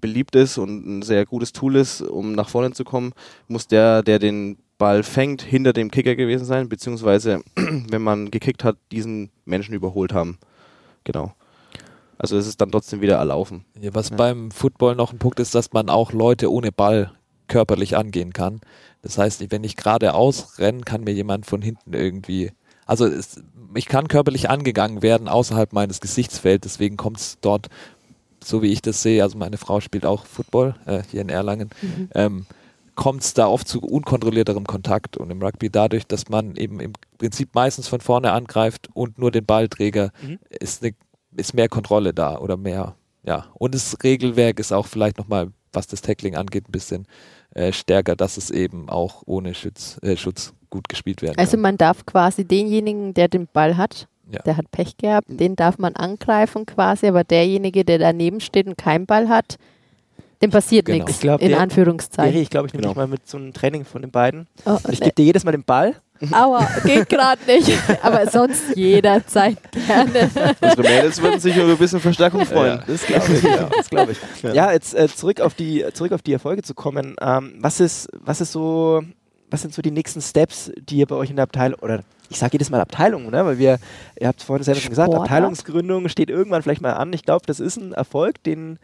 beliebt 0.00 0.36
ist 0.36 0.58
und 0.58 0.86
ein 0.86 1.02
sehr 1.02 1.26
gutes 1.26 1.52
Tool 1.52 1.76
ist, 1.76 2.00
um 2.02 2.32
nach 2.32 2.48
vorne 2.48 2.72
zu 2.72 2.84
kommen, 2.84 3.12
muss 3.48 3.66
der, 3.66 4.02
der 4.02 4.18
den 4.20 4.58
Ball 4.78 5.02
fängt, 5.02 5.42
hinter 5.42 5.72
dem 5.72 5.90
Kicker 5.90 6.14
gewesen 6.14 6.44
sein, 6.44 6.68
beziehungsweise, 6.68 7.42
wenn 7.56 8.02
man 8.02 8.30
gekickt 8.30 8.62
hat, 8.62 8.76
diesen 8.92 9.30
Menschen 9.44 9.74
überholt 9.74 10.12
haben. 10.12 10.38
Genau. 11.02 11.34
Also 12.18 12.36
es 12.36 12.46
ist 12.46 12.60
dann 12.60 12.70
trotzdem 12.70 13.00
wieder 13.00 13.16
erlaufen. 13.16 13.64
Ja, 13.80 13.94
was 13.94 14.10
ja. 14.10 14.16
beim 14.16 14.50
Football 14.50 14.96
noch 14.96 15.12
ein 15.12 15.18
Punkt 15.18 15.40
ist, 15.40 15.54
dass 15.54 15.72
man 15.72 15.88
auch 15.88 16.12
Leute 16.12 16.52
ohne 16.52 16.72
Ball 16.72 17.12
körperlich 17.46 17.96
angehen 17.96 18.32
kann. 18.32 18.60
Das 19.02 19.16
heißt, 19.16 19.50
wenn 19.50 19.64
ich 19.64 19.76
geradeaus 19.76 20.58
renne, 20.58 20.80
kann 20.80 21.04
mir 21.04 21.12
jemand 21.12 21.46
von 21.46 21.62
hinten 21.62 21.94
irgendwie, 21.94 22.50
also 22.84 23.06
es, 23.06 23.42
ich 23.74 23.86
kann 23.86 24.08
körperlich 24.08 24.50
angegangen 24.50 25.02
werden 25.02 25.28
außerhalb 25.28 25.72
meines 25.72 26.00
Gesichtsfelds, 26.00 26.62
deswegen 26.62 26.96
kommt 26.96 27.18
es 27.18 27.38
dort 27.40 27.68
so 28.44 28.62
wie 28.62 28.72
ich 28.72 28.82
das 28.82 29.02
sehe, 29.02 29.22
also 29.22 29.38
meine 29.38 29.58
Frau 29.58 29.80
spielt 29.80 30.06
auch 30.06 30.24
Football 30.24 30.74
äh, 30.86 31.02
hier 31.10 31.20
in 31.20 31.28
Erlangen, 31.28 31.70
mhm. 31.82 32.08
ähm, 32.14 32.46
kommt 32.94 33.22
es 33.22 33.34
da 33.34 33.46
oft 33.46 33.68
zu 33.68 33.80
unkontrollierterem 33.80 34.66
Kontakt. 34.66 35.16
Und 35.16 35.30
im 35.30 35.40
Rugby 35.40 35.70
dadurch, 35.70 36.06
dass 36.06 36.28
man 36.28 36.56
eben 36.56 36.80
im 36.80 36.94
Prinzip 37.18 37.54
meistens 37.54 37.86
von 37.86 38.00
vorne 38.00 38.32
angreift 38.32 38.88
und 38.92 39.18
nur 39.18 39.30
den 39.30 39.44
Ballträger, 39.44 40.10
mhm. 40.20 40.38
ist, 40.50 40.82
ne, 40.82 40.94
ist 41.38 41.54
mehr 41.54 41.68
Kontrolle 41.68 42.12
da 42.12 42.38
oder 42.38 42.56
mehr, 42.56 42.94
ja. 43.24 43.46
Und 43.54 43.74
das 43.74 43.96
Regelwerk 44.02 44.60
ist 44.60 44.72
auch 44.72 44.86
vielleicht 44.86 45.18
nochmal, 45.18 45.48
was 45.72 45.86
das 45.86 46.02
Tackling 46.02 46.36
angeht, 46.36 46.68
ein 46.68 46.72
bisschen 46.72 47.06
äh, 47.54 47.72
stärker, 47.72 48.16
dass 48.16 48.36
es 48.36 48.50
eben 48.50 48.88
auch 48.88 49.22
ohne 49.26 49.54
Schutz, 49.54 49.98
äh, 50.02 50.16
Schutz 50.16 50.52
gut 50.70 50.88
gespielt 50.88 51.22
werden 51.22 51.38
also 51.38 51.52
kann. 51.52 51.58
Also 51.58 51.62
man 51.62 51.78
darf 51.78 52.06
quasi 52.06 52.44
denjenigen, 52.44 53.14
der 53.14 53.28
den 53.28 53.46
Ball 53.46 53.76
hat, 53.76 54.08
ja. 54.30 54.40
Der 54.42 54.56
hat 54.58 54.70
Pech 54.70 54.96
gehabt, 54.98 55.26
den 55.28 55.56
darf 55.56 55.78
man 55.78 55.96
angreifen 55.96 56.66
quasi, 56.66 57.06
aber 57.06 57.24
derjenige, 57.24 57.84
der 57.84 57.98
daneben 57.98 58.40
steht 58.40 58.66
und 58.66 58.76
keinen 58.76 59.06
Ball 59.06 59.28
hat, 59.28 59.56
dem 60.40 60.50
passiert 60.50 60.86
genau. 60.86 61.04
nichts, 61.04 61.22
in 61.22 61.38
der, 61.48 61.60
Anführungszeichen. 61.60 62.32
Der, 62.32 62.42
ich 62.42 62.50
glaube, 62.50 62.68
ich 62.68 62.72
nehme 62.72 62.82
genau. 62.82 62.94
mal 62.94 63.08
mit 63.08 63.28
so 63.28 63.38
einem 63.38 63.52
Training 63.52 63.84
von 63.84 64.02
den 64.02 64.10
beiden. 64.10 64.46
Oh, 64.64 64.78
ich 64.90 65.00
gebe 65.00 65.12
dir 65.12 65.24
jedes 65.24 65.44
Mal 65.44 65.52
den 65.52 65.64
Ball. 65.64 65.96
Aua, 66.32 66.66
geht 66.84 67.08
gerade 67.08 67.40
nicht. 67.46 67.72
Aber 68.02 68.28
sonst 68.28 68.76
jederzeit 68.76 69.56
gerne. 69.86 70.30
Unsere 70.60 70.82
Mädels 70.82 71.22
würden 71.22 71.40
sich 71.40 71.56
über 71.56 71.68
ein 71.68 71.76
bisschen 71.76 72.00
Verstärkung 72.00 72.44
freuen. 72.44 72.78
Ja, 72.78 72.84
das 72.86 73.06
glaube 73.06 73.32
ich. 73.32 73.42
Ja, 73.42 73.70
das 73.76 73.90
glaub 73.90 74.10
ich. 74.10 74.18
Ja. 74.42 74.52
ja 74.52 74.72
jetzt 74.72 74.94
äh, 74.94 75.08
zurück, 75.08 75.40
auf 75.40 75.54
die, 75.54 75.84
zurück 75.92 76.12
auf 76.12 76.22
die 76.22 76.32
Erfolge 76.32 76.62
zu 76.62 76.74
kommen. 76.74 77.14
Ähm, 77.20 77.54
was, 77.58 77.80
ist, 77.80 78.08
was 78.12 78.40
ist 78.40 78.52
so, 78.52 79.02
was 79.50 79.62
sind 79.62 79.74
so 79.74 79.82
die 79.82 79.90
nächsten 79.90 80.20
Steps, 80.20 80.70
die 80.76 80.96
ihr 80.98 81.06
bei 81.06 81.16
euch 81.16 81.30
in 81.30 81.36
der 81.36 81.44
Abteilung 81.44 81.78
oder 81.80 82.02
ich 82.30 82.38
sage 82.38 82.52
jedes 82.52 82.70
Mal 82.70 82.80
Abteilung, 82.80 83.30
ne? 83.30 83.44
weil 83.44 83.58
wir, 83.58 83.78
ihr 84.20 84.28
habt 84.28 84.40
es 84.40 84.44
vorhin 84.44 84.62
selber 84.62 84.80
schon 84.80 84.90
gesagt, 84.90 85.14
Abteilungsgründung 85.14 86.08
steht 86.08 86.28
irgendwann 86.28 86.62
vielleicht 86.62 86.82
mal 86.82 86.92
an. 86.92 87.12
Ich 87.12 87.22
glaube, 87.22 87.46
das 87.46 87.58
ist 87.58 87.76
ein 87.76 87.92
Erfolg, 87.92 88.42
den, 88.42 88.78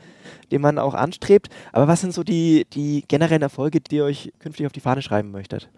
den 0.51 0.63
man 0.63 0.79
auch 0.79 0.95
anstrebt. 0.95 1.49
Aber 1.73 1.87
was 1.87 2.01
sind 2.01 2.15
so 2.15 2.23
die, 2.23 2.67
die 2.73 3.05
generellen 3.07 3.43
Erfolge, 3.43 3.81
die 3.81 3.97
ihr 3.97 4.05
euch 4.05 4.33
künftig 4.39 4.67
auf 4.67 4.73
die 4.73 4.81
Fahne 4.81 5.03
schreiben 5.03 5.31
möchtet? 5.31 5.69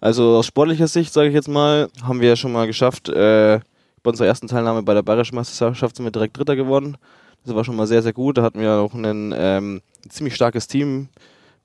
Also 0.00 0.36
aus 0.36 0.46
sportlicher 0.46 0.88
Sicht, 0.88 1.12
sage 1.12 1.28
ich 1.28 1.34
jetzt 1.34 1.48
mal, 1.48 1.88
haben 2.02 2.20
wir 2.20 2.28
ja 2.28 2.36
schon 2.36 2.52
mal 2.52 2.66
geschafft, 2.66 3.08
äh, 3.08 3.60
bei 4.02 4.10
unserer 4.10 4.28
ersten 4.28 4.46
Teilnahme 4.46 4.82
bei 4.82 4.94
der 4.94 5.02
Bayerischen 5.02 5.34
Meisterschaft 5.34 5.96
sind 5.96 6.04
wir 6.04 6.12
direkt 6.12 6.36
Dritter 6.36 6.56
geworden. 6.56 6.96
Das 7.44 7.54
war 7.54 7.64
schon 7.64 7.76
mal 7.76 7.86
sehr, 7.86 8.02
sehr 8.02 8.12
gut. 8.12 8.38
Da 8.38 8.42
hatten 8.42 8.60
wir 8.60 8.72
auch 8.72 8.94
ein 8.94 9.34
ähm, 9.36 9.82
ziemlich 10.08 10.34
starkes 10.34 10.66
Team, 10.66 11.08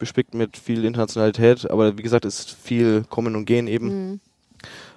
bespickt 0.03 0.33
mit 0.33 0.57
viel 0.57 0.85
Internationalität. 0.85 1.69
Aber 1.69 1.97
wie 1.97 2.03
gesagt, 2.03 2.25
ist 2.25 2.51
viel 2.51 3.05
Kommen 3.09 3.35
und 3.35 3.45
Gehen 3.45 3.67
eben. 3.67 3.87
Mhm. 3.87 4.19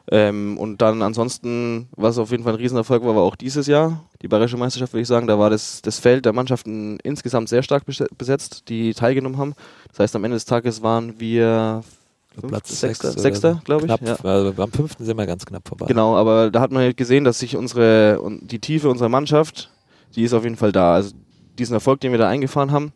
Ähm, 0.09 0.59
und 0.59 0.83
dann 0.83 1.03
ansonsten, 1.03 1.89
was 1.97 2.19
auf 2.19 2.31
jeden 2.31 2.45
Fall 2.45 2.55
ein 2.55 2.61
Riesenerfolg 2.61 3.05
war, 3.05 3.17
war 3.17 3.23
auch 3.23 3.35
dieses 3.35 3.67
Jahr 3.67 4.05
die 4.23 4.29
Bayerische 4.29 4.57
Meisterschaft, 4.57 4.93
würde 4.93 5.03
ich 5.03 5.09
sagen. 5.09 5.27
Da 5.27 5.39
war 5.39 5.51
das, 5.51 5.83
das 5.83 5.99
Feld 5.99 6.25
der 6.25 6.33
Mannschaften 6.33 6.99
insgesamt 7.03 7.49
sehr 7.49 7.63
stark 7.63 7.85
besetzt, 8.17 8.69
die 8.69 8.95
teilgenommen 8.95 9.39
haben. 9.39 9.55
Das 9.89 10.01
heißt, 10.01 10.17
am 10.17 10.25
Ende 10.25 10.37
des 10.37 10.45
Tages 10.45 10.83
waren 10.83 11.19
wir 11.19 11.83
Fünf, 12.39 12.49
Platz 12.49 12.81
Sechster, 12.81 13.13
Sechster 13.13 13.63
glaube 13.65 13.87
ich. 13.87 13.87
Knapp, 13.87 14.03
ja. 14.03 14.31
also 14.31 14.63
am 14.63 14.71
fünften 14.71 15.05
sind 15.05 15.17
wir 15.17 15.27
ganz 15.27 15.47
knapp 15.47 15.67
vorbei. 15.67 15.87
Genau, 15.87 16.17
aber 16.17 16.51
da 16.51 16.61
hat 16.61 16.71
man 16.71 16.83
halt 16.83 16.97
gesehen, 16.97 17.25
dass 17.25 17.39
sich 17.39 17.57
unsere, 17.57 18.21
die 18.43 18.59
Tiefe 18.59 18.91
unserer 18.91 19.09
Mannschaft, 19.09 19.71
die 20.15 20.23
ist 20.23 20.35
auf 20.35 20.45
jeden 20.45 20.57
Fall 20.57 20.71
da. 20.71 20.95
Also 20.95 21.13
diesen 21.59 21.73
Erfolg, 21.73 22.01
den 22.01 22.13
wir 22.13 22.19
da 22.19 22.29
eingefahren 22.29 22.73
haben, 22.73 22.93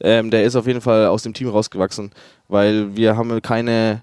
ähm, 0.00 0.30
der 0.30 0.44
ist 0.44 0.56
auf 0.56 0.66
jeden 0.66 0.80
Fall 0.80 1.06
aus 1.06 1.22
dem 1.22 1.34
Team 1.34 1.48
rausgewachsen, 1.48 2.10
weil 2.48 2.96
wir 2.96 3.16
haben 3.16 3.40
keine 3.42 4.02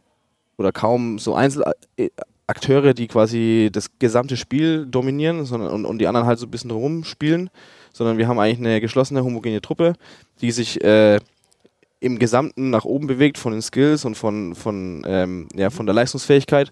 oder 0.57 0.71
kaum 0.71 1.19
so 1.19 1.35
Einzelakteure, 1.35 2.93
die 2.93 3.07
quasi 3.07 3.69
das 3.71 3.97
gesamte 3.99 4.37
Spiel 4.37 4.85
dominieren 4.85 5.45
sondern, 5.45 5.71
und, 5.71 5.85
und 5.85 5.97
die 5.99 6.07
anderen 6.07 6.27
halt 6.27 6.39
so 6.39 6.45
ein 6.45 6.51
bisschen 6.51 6.71
rumspielen, 6.71 7.49
sondern 7.93 8.17
wir 8.17 8.27
haben 8.27 8.39
eigentlich 8.39 8.59
eine 8.59 8.81
geschlossene, 8.81 9.23
homogene 9.23 9.61
Truppe, 9.61 9.93
die 10.41 10.51
sich 10.51 10.83
äh, 10.83 11.19
im 11.99 12.19
Gesamten 12.19 12.69
nach 12.69 12.85
oben 12.85 13.07
bewegt 13.07 13.37
von 13.37 13.51
den 13.51 13.61
Skills 13.61 14.05
und 14.05 14.15
von, 14.15 14.55
von, 14.55 15.03
ähm, 15.05 15.47
ja, 15.55 15.69
von 15.69 15.85
der 15.85 15.95
Leistungsfähigkeit. 15.95 16.71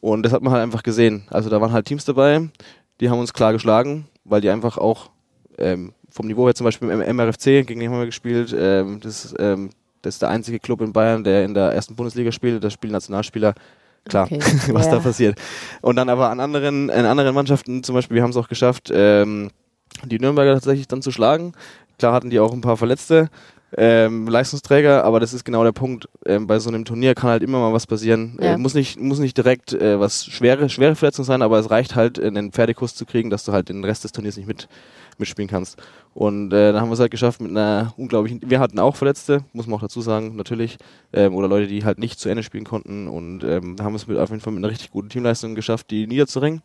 Und 0.00 0.22
das 0.22 0.32
hat 0.32 0.42
man 0.42 0.52
halt 0.52 0.62
einfach 0.62 0.82
gesehen. 0.82 1.24
Also 1.30 1.50
da 1.50 1.60
waren 1.60 1.72
halt 1.72 1.86
Teams 1.86 2.04
dabei, 2.04 2.48
die 3.00 3.10
haben 3.10 3.18
uns 3.18 3.32
klar 3.32 3.52
geschlagen, 3.52 4.06
weil 4.24 4.40
die 4.40 4.50
einfach 4.50 4.78
auch 4.78 5.10
ähm, 5.56 5.92
vom 6.10 6.26
Niveau 6.26 6.46
her 6.46 6.54
zum 6.54 6.64
Beispiel 6.64 6.90
im 6.90 7.16
MRFC, 7.16 7.66
gegen 7.66 7.80
den 7.80 7.90
haben 7.90 7.98
wir 7.98 8.06
gespielt, 8.06 8.54
ähm, 8.58 9.00
das, 9.00 9.34
ähm, 9.38 9.70
das 10.02 10.16
ist 10.16 10.22
der 10.22 10.30
einzige 10.30 10.58
Club 10.58 10.80
in 10.80 10.92
Bayern, 10.92 11.24
der 11.24 11.44
in 11.44 11.54
der 11.54 11.72
ersten 11.72 11.94
Bundesliga 11.96 12.32
spielt. 12.32 12.62
Da 12.62 12.70
spielen 12.70 12.92
Nationalspieler. 12.92 13.54
Klar, 14.08 14.26
okay. 14.30 14.38
was 14.72 14.86
ja. 14.86 14.92
da 14.92 14.98
passiert. 15.00 15.38
Und 15.82 15.96
dann 15.96 16.08
aber 16.08 16.30
an 16.30 16.40
anderen, 16.40 16.88
in 16.88 17.04
anderen 17.04 17.34
Mannschaften, 17.34 17.82
zum 17.82 17.94
Beispiel, 17.94 18.14
wir 18.14 18.22
haben 18.22 18.30
es 18.30 18.36
auch 18.36 18.48
geschafft, 18.48 18.90
ähm, 18.92 19.50
die 20.04 20.18
Nürnberger 20.18 20.54
tatsächlich 20.54 20.88
dann 20.88 21.02
zu 21.02 21.10
schlagen. 21.10 21.52
Klar 21.98 22.12
hatten 22.12 22.30
die 22.30 22.38
auch 22.38 22.52
ein 22.52 22.60
paar 22.60 22.76
Verletzte, 22.76 23.28
ähm, 23.76 24.26
Leistungsträger, 24.26 25.04
aber 25.04 25.20
das 25.20 25.34
ist 25.34 25.44
genau 25.44 25.62
der 25.62 25.72
Punkt. 25.72 26.08
Ähm, 26.24 26.46
bei 26.46 26.58
so 26.58 26.70
einem 26.70 26.84
Turnier 26.84 27.14
kann 27.14 27.30
halt 27.30 27.42
immer 27.42 27.58
mal 27.58 27.72
was 27.72 27.86
passieren. 27.86 28.38
Ja. 28.40 28.54
Äh, 28.54 28.58
muss, 28.58 28.74
nicht, 28.74 28.98
muss 28.98 29.18
nicht 29.18 29.36
direkt 29.36 29.74
äh, 29.74 30.00
was 30.00 30.24
schwere, 30.24 30.68
schwere 30.68 30.94
Verletzung 30.94 31.24
sein, 31.24 31.42
aber 31.42 31.58
es 31.58 31.70
reicht 31.70 31.94
halt, 31.94 32.18
einen 32.18 32.52
Pferdekuss 32.52 32.94
zu 32.94 33.04
kriegen, 33.04 33.28
dass 33.28 33.44
du 33.44 33.52
halt 33.52 33.68
den 33.68 33.84
Rest 33.84 34.04
des 34.04 34.12
Turniers 34.12 34.36
nicht 34.36 34.46
mit, 34.46 34.68
mitspielen 35.18 35.48
kannst. 35.48 35.76
Und 36.14 36.52
äh, 36.52 36.72
dann 36.72 36.80
haben 36.80 36.88
wir 36.88 36.94
es 36.94 37.00
halt 37.00 37.10
geschafft 37.10 37.40
mit 37.40 37.50
einer 37.50 37.92
unglaublichen. 37.96 38.40
Wir 38.44 38.58
hatten 38.58 38.78
auch 38.78 38.96
Verletzte, 38.96 39.44
muss 39.52 39.66
man 39.66 39.76
auch 39.76 39.82
dazu 39.82 40.00
sagen, 40.00 40.34
natürlich. 40.36 40.78
Ähm, 41.12 41.34
oder 41.34 41.48
Leute, 41.48 41.66
die 41.66 41.84
halt 41.84 41.98
nicht 41.98 42.18
zu 42.18 42.28
Ende 42.28 42.42
spielen 42.42 42.64
konnten. 42.64 43.06
Und 43.06 43.44
ähm, 43.44 43.76
haben 43.80 43.94
es 43.94 44.06
mit, 44.06 44.18
auf 44.18 44.30
jeden 44.30 44.40
Fall 44.40 44.52
mit 44.52 44.64
einer 44.64 44.70
richtig 44.70 44.90
guten 44.90 45.10
Teamleistung 45.10 45.54
geschafft, 45.54 45.90
die 45.90 46.06
niederzuringen. 46.06 46.62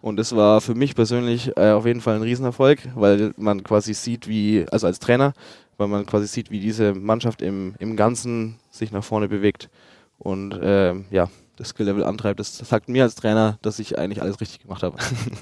Und 0.00 0.18
es 0.18 0.34
war 0.34 0.60
für 0.60 0.74
mich 0.74 0.94
persönlich 0.94 1.56
äh, 1.56 1.70
auf 1.70 1.86
jeden 1.86 2.00
Fall 2.00 2.16
ein 2.16 2.22
Riesenerfolg, 2.22 2.80
weil 2.94 3.32
man 3.36 3.62
quasi 3.62 3.94
sieht, 3.94 4.26
wie, 4.26 4.66
also 4.70 4.86
als 4.88 4.98
Trainer, 4.98 5.32
weil 5.76 5.88
man 5.88 6.06
quasi 6.06 6.26
sieht, 6.26 6.50
wie 6.50 6.60
diese 6.60 6.94
Mannschaft 6.94 7.42
im, 7.42 7.74
im 7.78 7.96
Ganzen 7.96 8.58
sich 8.70 8.92
nach 8.92 9.04
vorne 9.04 9.28
bewegt. 9.28 9.70
Und 10.18 10.52
äh, 10.52 10.94
ja, 11.10 11.28
das 11.56 11.70
Skill-Level 11.70 12.04
antreibt. 12.04 12.40
Das 12.40 12.56
sagt 12.56 12.88
mir 12.88 13.04
als 13.04 13.14
Trainer, 13.14 13.58
dass 13.62 13.78
ich 13.78 13.98
eigentlich 13.98 14.22
alles 14.22 14.40
richtig 14.40 14.60
gemacht 14.60 14.82
habe. 14.82 14.96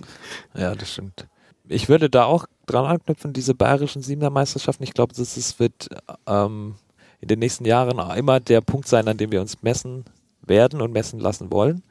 ja, 0.55 0.75
das 0.75 0.93
stimmt 0.93 1.27
ich 1.71 1.89
würde 1.89 2.11
da 2.11 2.25
auch 2.25 2.47
dran 2.67 2.85
anknüpfen, 2.85 3.33
diese 3.33 3.55
bayerischen 3.55 4.03
Siebener-Meisterschaften. 4.03 4.83
Ich 4.83 4.93
glaube, 4.93 5.15
das 5.15 5.59
wird 5.59 5.89
ähm, 6.27 6.75
in 7.21 7.29
den 7.29 7.39
nächsten 7.39 7.65
Jahren 7.65 7.99
immer 8.17 8.41
der 8.41 8.61
Punkt 8.61 8.89
sein, 8.89 9.07
an 9.09 9.17
dem 9.17 9.31
wir 9.31 9.41
uns 9.41 9.63
messen 9.63 10.05
werden 10.43 10.81
und 10.81 10.93
messen 10.93 11.21
lassen 11.21 11.53
wollen. 11.53 11.83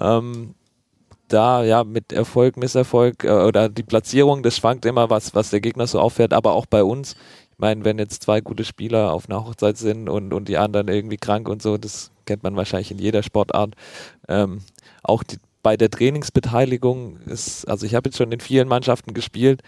Ähm, 0.00 0.54
da 1.28 1.64
ja 1.64 1.84
mit 1.84 2.12
Erfolg, 2.12 2.56
Misserfolg 2.56 3.24
äh, 3.24 3.30
oder 3.30 3.68
die 3.68 3.82
Platzierung, 3.82 4.42
das 4.42 4.56
schwankt 4.56 4.84
immer, 4.84 5.10
was, 5.10 5.34
was 5.34 5.50
der 5.50 5.60
Gegner 5.60 5.86
so 5.86 6.00
auffährt, 6.00 6.32
aber 6.32 6.52
auch 6.52 6.66
bei 6.66 6.82
uns. 6.82 7.16
Ich 7.54 7.60
meine, 7.60 7.84
wenn 7.84 8.00
jetzt 8.00 8.24
zwei 8.24 8.40
gute 8.40 8.64
Spieler 8.64 9.12
auf 9.12 9.30
einer 9.30 9.44
Hochzeit 9.44 9.76
sind 9.76 10.08
und, 10.08 10.34
und 10.34 10.48
die 10.48 10.58
anderen 10.58 10.88
irgendwie 10.88 11.18
krank 11.18 11.48
und 11.48 11.62
so, 11.62 11.78
das 11.78 12.10
kennt 12.26 12.42
man 12.42 12.56
wahrscheinlich 12.56 12.90
in 12.90 12.98
jeder 12.98 13.22
Sportart. 13.22 13.74
Ähm, 14.26 14.60
auch 15.04 15.22
die, 15.22 15.36
bei 15.62 15.76
der 15.76 15.88
Trainingsbeteiligung 15.88 17.18
ist, 17.26 17.68
also 17.68 17.86
ich 17.86 17.94
habe 17.94 18.08
jetzt 18.08 18.18
schon 18.18 18.32
in 18.32 18.40
vielen 18.40 18.66
Mannschaften 18.66 19.14
gespielt. 19.14 19.62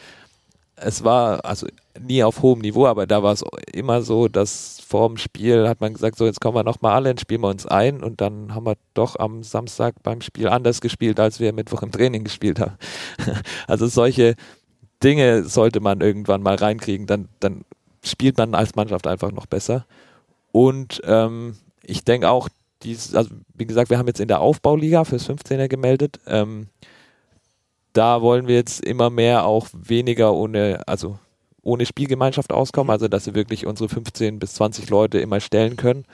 Es 0.75 1.05
war 1.05 1.44
also 1.44 1.68
nie 2.01 2.25
auf 2.25 2.42
hohem 2.42 2.61
Niveau, 2.61 2.87
aber 2.87 3.07
da 3.07 3.22
war 3.22 3.33
es 3.33 3.44
immer 3.72 4.03
so, 4.03 4.27
dass 4.27 4.81
vor 4.81 5.09
dem 5.09 5.16
Spiel 5.16 5.68
hat 5.68 5.81
man 5.81 5.94
gesagt, 5.94 6.18
so 6.18 6.27
jetzt 6.27 6.40
kommen 6.40 6.57
wir 6.57 6.64
nochmal 6.64 6.94
alle, 6.96 7.11
dann 7.11 7.18
spielen 7.18 7.42
wir 7.42 7.49
uns 7.49 7.66
ein 7.66 8.03
und 8.03 8.20
dann 8.20 8.53
haben 8.53 8.66
wir 8.66 8.77
doch 8.94 9.16
am 9.16 9.44
Samstag 9.44 9.94
beim 10.03 10.22
Spiel 10.22 10.49
anders 10.49 10.81
gespielt, 10.81 11.20
als 11.20 11.38
wir 11.38 11.53
Mittwoch 11.53 11.83
im 11.83 11.92
Training 11.92 12.25
gespielt 12.25 12.59
haben. 12.59 12.77
Also 13.68 13.87
solche 13.87 14.35
Dinge 15.03 15.44
sollte 15.44 15.81
man 15.81 16.01
irgendwann 16.01 16.42
mal 16.42 16.57
reinkriegen, 16.57 17.07
dann, 17.07 17.29
dann 17.40 17.64
spielt 18.03 18.39
man 18.39 18.55
als 18.55 18.75
Mannschaft 18.75 19.07
einfach 19.07 19.33
noch 19.33 19.47
besser. 19.47 19.87
Und 20.53 21.03
ähm, 21.05 21.57
ich 21.83 22.05
denke 22.05 22.31
auch, 22.31 22.49
dies, 22.83 23.15
also 23.15 23.31
wie 23.55 23.67
gesagt, 23.67 23.91
wir 23.91 23.99
haben 23.99 24.07
jetzt 24.07 24.21
in 24.21 24.29
der 24.29 24.41
Aufbauliga 24.41 25.05
fürs 25.05 25.29
15er 25.29 25.69
gemeldet. 25.69 26.21
Ähm, 26.27 26.69
da 27.93 28.21
wollen 28.21 28.47
wir 28.47 28.57
jetzt 28.57 28.85
immer 28.85 29.11
mehr 29.11 29.47
auch 29.47 29.69
weniger 29.73 30.35
ohne, 30.35 30.83
also 30.87 31.19
ohne 31.63 31.85
Spielgemeinschaft 31.85 32.53
auskommen, 32.53 32.91
also 32.91 33.09
dass 33.09 33.27
wir 33.27 33.35
wirklich 33.35 33.67
unsere 33.67 33.89
15 33.89 34.39
bis 34.39 34.55
20 34.55 34.89
Leute 34.89 35.19
immer 35.19 35.41
stellen 35.41 35.77
können. 35.77 36.05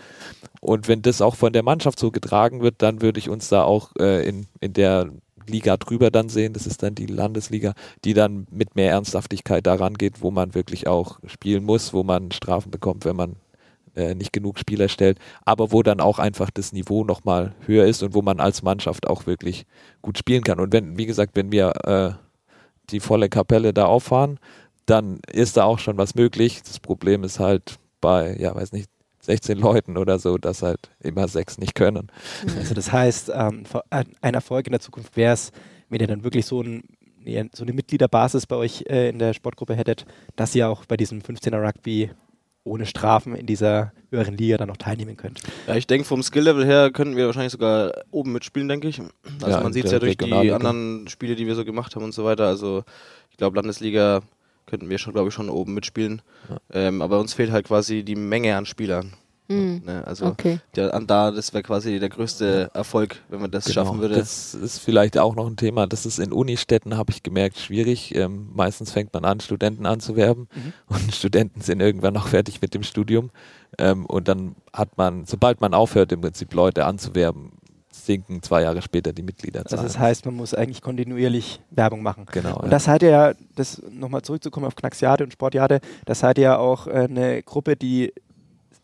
Und 0.61 0.88
wenn 0.88 1.03
das 1.03 1.21
auch 1.21 1.35
von 1.35 1.53
der 1.53 1.62
Mannschaft 1.62 1.99
so 1.99 2.11
getragen 2.11 2.62
wird, 2.62 2.77
dann 2.79 3.03
würde 3.03 3.18
ich 3.18 3.29
uns 3.29 3.49
da 3.49 3.64
auch 3.64 3.90
äh, 3.99 4.27
in, 4.27 4.47
in 4.61 4.73
der 4.73 5.11
Liga 5.46 5.76
drüber 5.76 6.11
dann 6.11 6.28
sehen, 6.28 6.52
das 6.52 6.66
ist 6.66 6.83
dann 6.83 6.94
die 6.94 7.07
Landesliga, 7.07 7.74
die 8.05 8.14
dann 8.14 8.46
mit 8.50 8.76
mehr 8.76 8.90
Ernsthaftigkeit 8.90 9.66
daran 9.66 9.94
geht, 9.94 10.22
wo 10.22 10.31
man 10.31 10.55
wirklich 10.55 10.87
auch 10.87 11.18
spielen 11.26 11.64
muss, 11.64 11.92
wo 11.92 12.02
man 12.02 12.33
Strafen 12.33 12.70
bekommt, 12.70 13.05
wenn 13.05 13.16
man 13.16 13.37
äh, 13.94 14.14
nicht 14.14 14.33
genug 14.33 14.59
Spieler 14.59 14.88
stellt, 14.88 15.18
aber 15.44 15.72
wo 15.72 15.83
dann 15.83 16.00
auch 16.00 16.18
einfach 16.18 16.50
das 16.50 16.72
Niveau 16.72 17.05
nochmal 17.05 17.55
höher 17.66 17.87
ist 17.87 18.02
und 18.02 18.14
wo 18.14 18.22
man 18.22 18.40
als 18.40 18.62
Mannschaft 18.62 19.07
auch 19.07 19.26
wirklich 19.26 19.66
gut 20.00 20.18
spielen 20.18 20.44
kann. 20.44 20.61
Und 20.61 20.72
wenn, 20.72 20.96
wie 20.96 21.07
gesagt, 21.07 21.37
wenn 21.37 21.52
wir 21.52 21.72
äh, 21.85 22.12
die 22.90 23.00
volle 23.00 23.28
Kapelle 23.28 23.72
da 23.72 23.87
auffahren, 23.87 24.38
dann 24.87 25.20
ist 25.31 25.57
da 25.57 25.64
auch 25.64 25.78
schon 25.78 25.98
was 25.98 26.14
möglich. 26.14 26.62
Das 26.62 26.81
Problem 26.81 27.22
ist 27.24 27.38
halt 27.38 27.78
bei, 28.00 28.37
ja, 28.38 28.55
weiß 28.55 28.72
nicht, 28.72 28.88
16 29.24 29.58
Leuten 29.58 29.96
oder 29.96 30.18
so, 30.18 30.37
dass 30.37 30.62
halt 30.62 30.90
immer 31.00 31.28
sechs 31.28 31.58
nicht 31.58 31.74
können. 31.74 32.11
Also 32.58 32.74
das 32.74 32.92
heißt, 32.92 33.30
ähm, 33.35 33.64
ein 33.90 34.35
Erfolg 34.35 34.66
in 34.66 34.72
der 34.72 34.80
Zukunft 34.80 35.16
wäre 35.16 35.35
es, 35.35 35.52
wenn 35.88 36.00
ihr 36.00 36.08
dann 36.08 36.24
wirklich 36.24 36.46
so, 36.46 36.61
ein, 36.61 36.82
so 37.52 37.62
eine 37.62 37.72
Mitgliederbasis 37.72 38.46
bei 38.46 38.56
euch 38.56 38.85
äh, 38.88 39.11
in 39.11 39.18
der 39.18 39.32
Sportgruppe 39.32 39.74
hättet, 39.74 40.06
dass 40.37 40.54
ihr 40.54 40.68
auch 40.68 40.85
bei 40.87 40.96
diesem 40.96 41.20
15er 41.20 41.64
Rugby 41.64 42.11
ohne 42.64 42.87
Strafen 42.87 43.35
in 43.35 43.46
dieser 43.46 43.92
höheren 44.11 44.37
Liga 44.37 44.56
dann 44.56 44.68
noch 44.68 44.76
teilnehmen 44.76 45.16
könnt. 45.16 45.40
Ja, 45.66 45.74
ich 45.74 45.87
denke, 45.87 46.04
vom 46.06 46.22
Skill-Level 46.22 46.64
her 46.64 46.90
könnten 46.92 47.16
wir 47.16 47.26
wahrscheinlich 47.26 47.52
sogar 47.52 47.92
oben 48.11 48.32
mitspielen, 48.32 48.68
denke 48.68 48.88
ich. 48.88 49.00
Also 49.00 49.56
ja, 49.56 49.62
man 49.62 49.72
sieht 49.72 49.87
es 49.87 49.92
ja 49.92 49.98
durch 49.98 50.16
die 50.16 50.32
anderen 50.52 51.08
Spiele, 51.08 51.35
die 51.35 51.46
wir 51.46 51.54
so 51.54 51.64
gemacht 51.64 51.96
haben 51.96 52.04
und 52.04 52.14
so 52.14 52.24
weiter. 52.24 52.46
Also 52.46 52.85
ich 53.30 53.37
glaube, 53.37 53.56
Landesliga 53.56 54.22
könnten 54.72 54.88
wir 54.88 54.96
schon, 54.96 55.12
glaube 55.12 55.28
ich, 55.28 55.35
schon 55.35 55.50
oben 55.50 55.74
mitspielen. 55.74 56.22
Ja. 56.48 56.56
Ähm, 56.70 57.02
aber 57.02 57.20
uns 57.20 57.35
fehlt 57.35 57.52
halt 57.52 57.66
quasi 57.66 58.04
die 58.04 58.16
Menge 58.16 58.56
an 58.56 58.64
Spielern. 58.64 59.12
Mhm. 59.48 59.82
Ne? 59.85 60.02
Also 60.06 60.24
okay. 60.24 60.61
der, 60.74 60.98
da, 61.00 61.30
das 61.30 61.52
wäre 61.52 61.62
quasi 61.62 62.00
der 62.00 62.08
größte 62.08 62.70
Erfolg, 62.72 63.20
wenn 63.28 63.42
man 63.42 63.50
das 63.50 63.66
genau. 63.66 63.74
schaffen 63.74 64.00
würde. 64.00 64.14
Das 64.14 64.54
ist 64.54 64.78
vielleicht 64.78 65.18
auch 65.18 65.35
noch 65.35 65.46
ein 65.46 65.58
Thema. 65.58 65.87
Das 65.87 66.06
ist 66.06 66.18
in 66.18 66.32
Unistädten, 66.32 66.96
habe 66.96 67.12
ich 67.12 67.22
gemerkt, 67.22 67.58
schwierig. 67.58 68.14
Ähm, 68.14 68.48
meistens 68.54 68.92
fängt 68.92 69.12
man 69.12 69.26
an, 69.26 69.40
Studenten 69.40 69.85
anzuwerben 69.85 70.48
mhm. 70.54 70.72
und 70.88 71.14
Studenten 71.14 71.61
sind 71.61 71.80
irgendwann 71.80 72.16
auch 72.16 72.28
fertig 72.28 72.62
mit 72.62 72.72
dem 72.72 72.82
Studium. 72.82 73.28
Ähm, 73.76 74.06
und 74.06 74.26
dann 74.26 74.56
hat 74.72 74.96
man, 74.96 75.26
sobald 75.26 75.61
man 75.61 75.74
aufhört, 75.74 76.12
im 76.12 76.22
Prinzip 76.22 76.54
Leute 76.54 76.87
anzuwerben, 76.87 77.52
sinken 77.94 78.42
zwei 78.42 78.62
Jahre 78.62 78.83
später 78.83 79.12
die 79.12 79.22
Mitgliederzahl. 79.22 79.78
Also 79.78 79.88
das 79.92 79.98
heißt, 79.98 80.24
man 80.26 80.35
muss 80.35 80.55
eigentlich 80.55 80.81
kontinuierlich 80.81 81.61
Werbung 81.70 82.02
machen. 82.02 82.26
Genau. 82.31 82.57
Und 82.57 82.64
ja. 82.64 82.70
das 82.70 82.85
seid 82.85 83.02
ihr 83.02 83.11
ja, 83.11 83.33
das 83.55 83.83
nochmal 83.90 84.22
zurückzukommen 84.22 84.66
auf 84.66 84.74
Knacksjade 84.74 85.24
und 85.24 85.33
Sportjade, 85.33 85.81
das 86.05 86.20
seid 86.20 86.38
ihr 86.38 86.44
ja 86.44 86.59
auch 86.59 86.87
äh, 86.87 87.07
eine 87.09 87.42
Gruppe, 87.42 87.76
die 87.76 88.12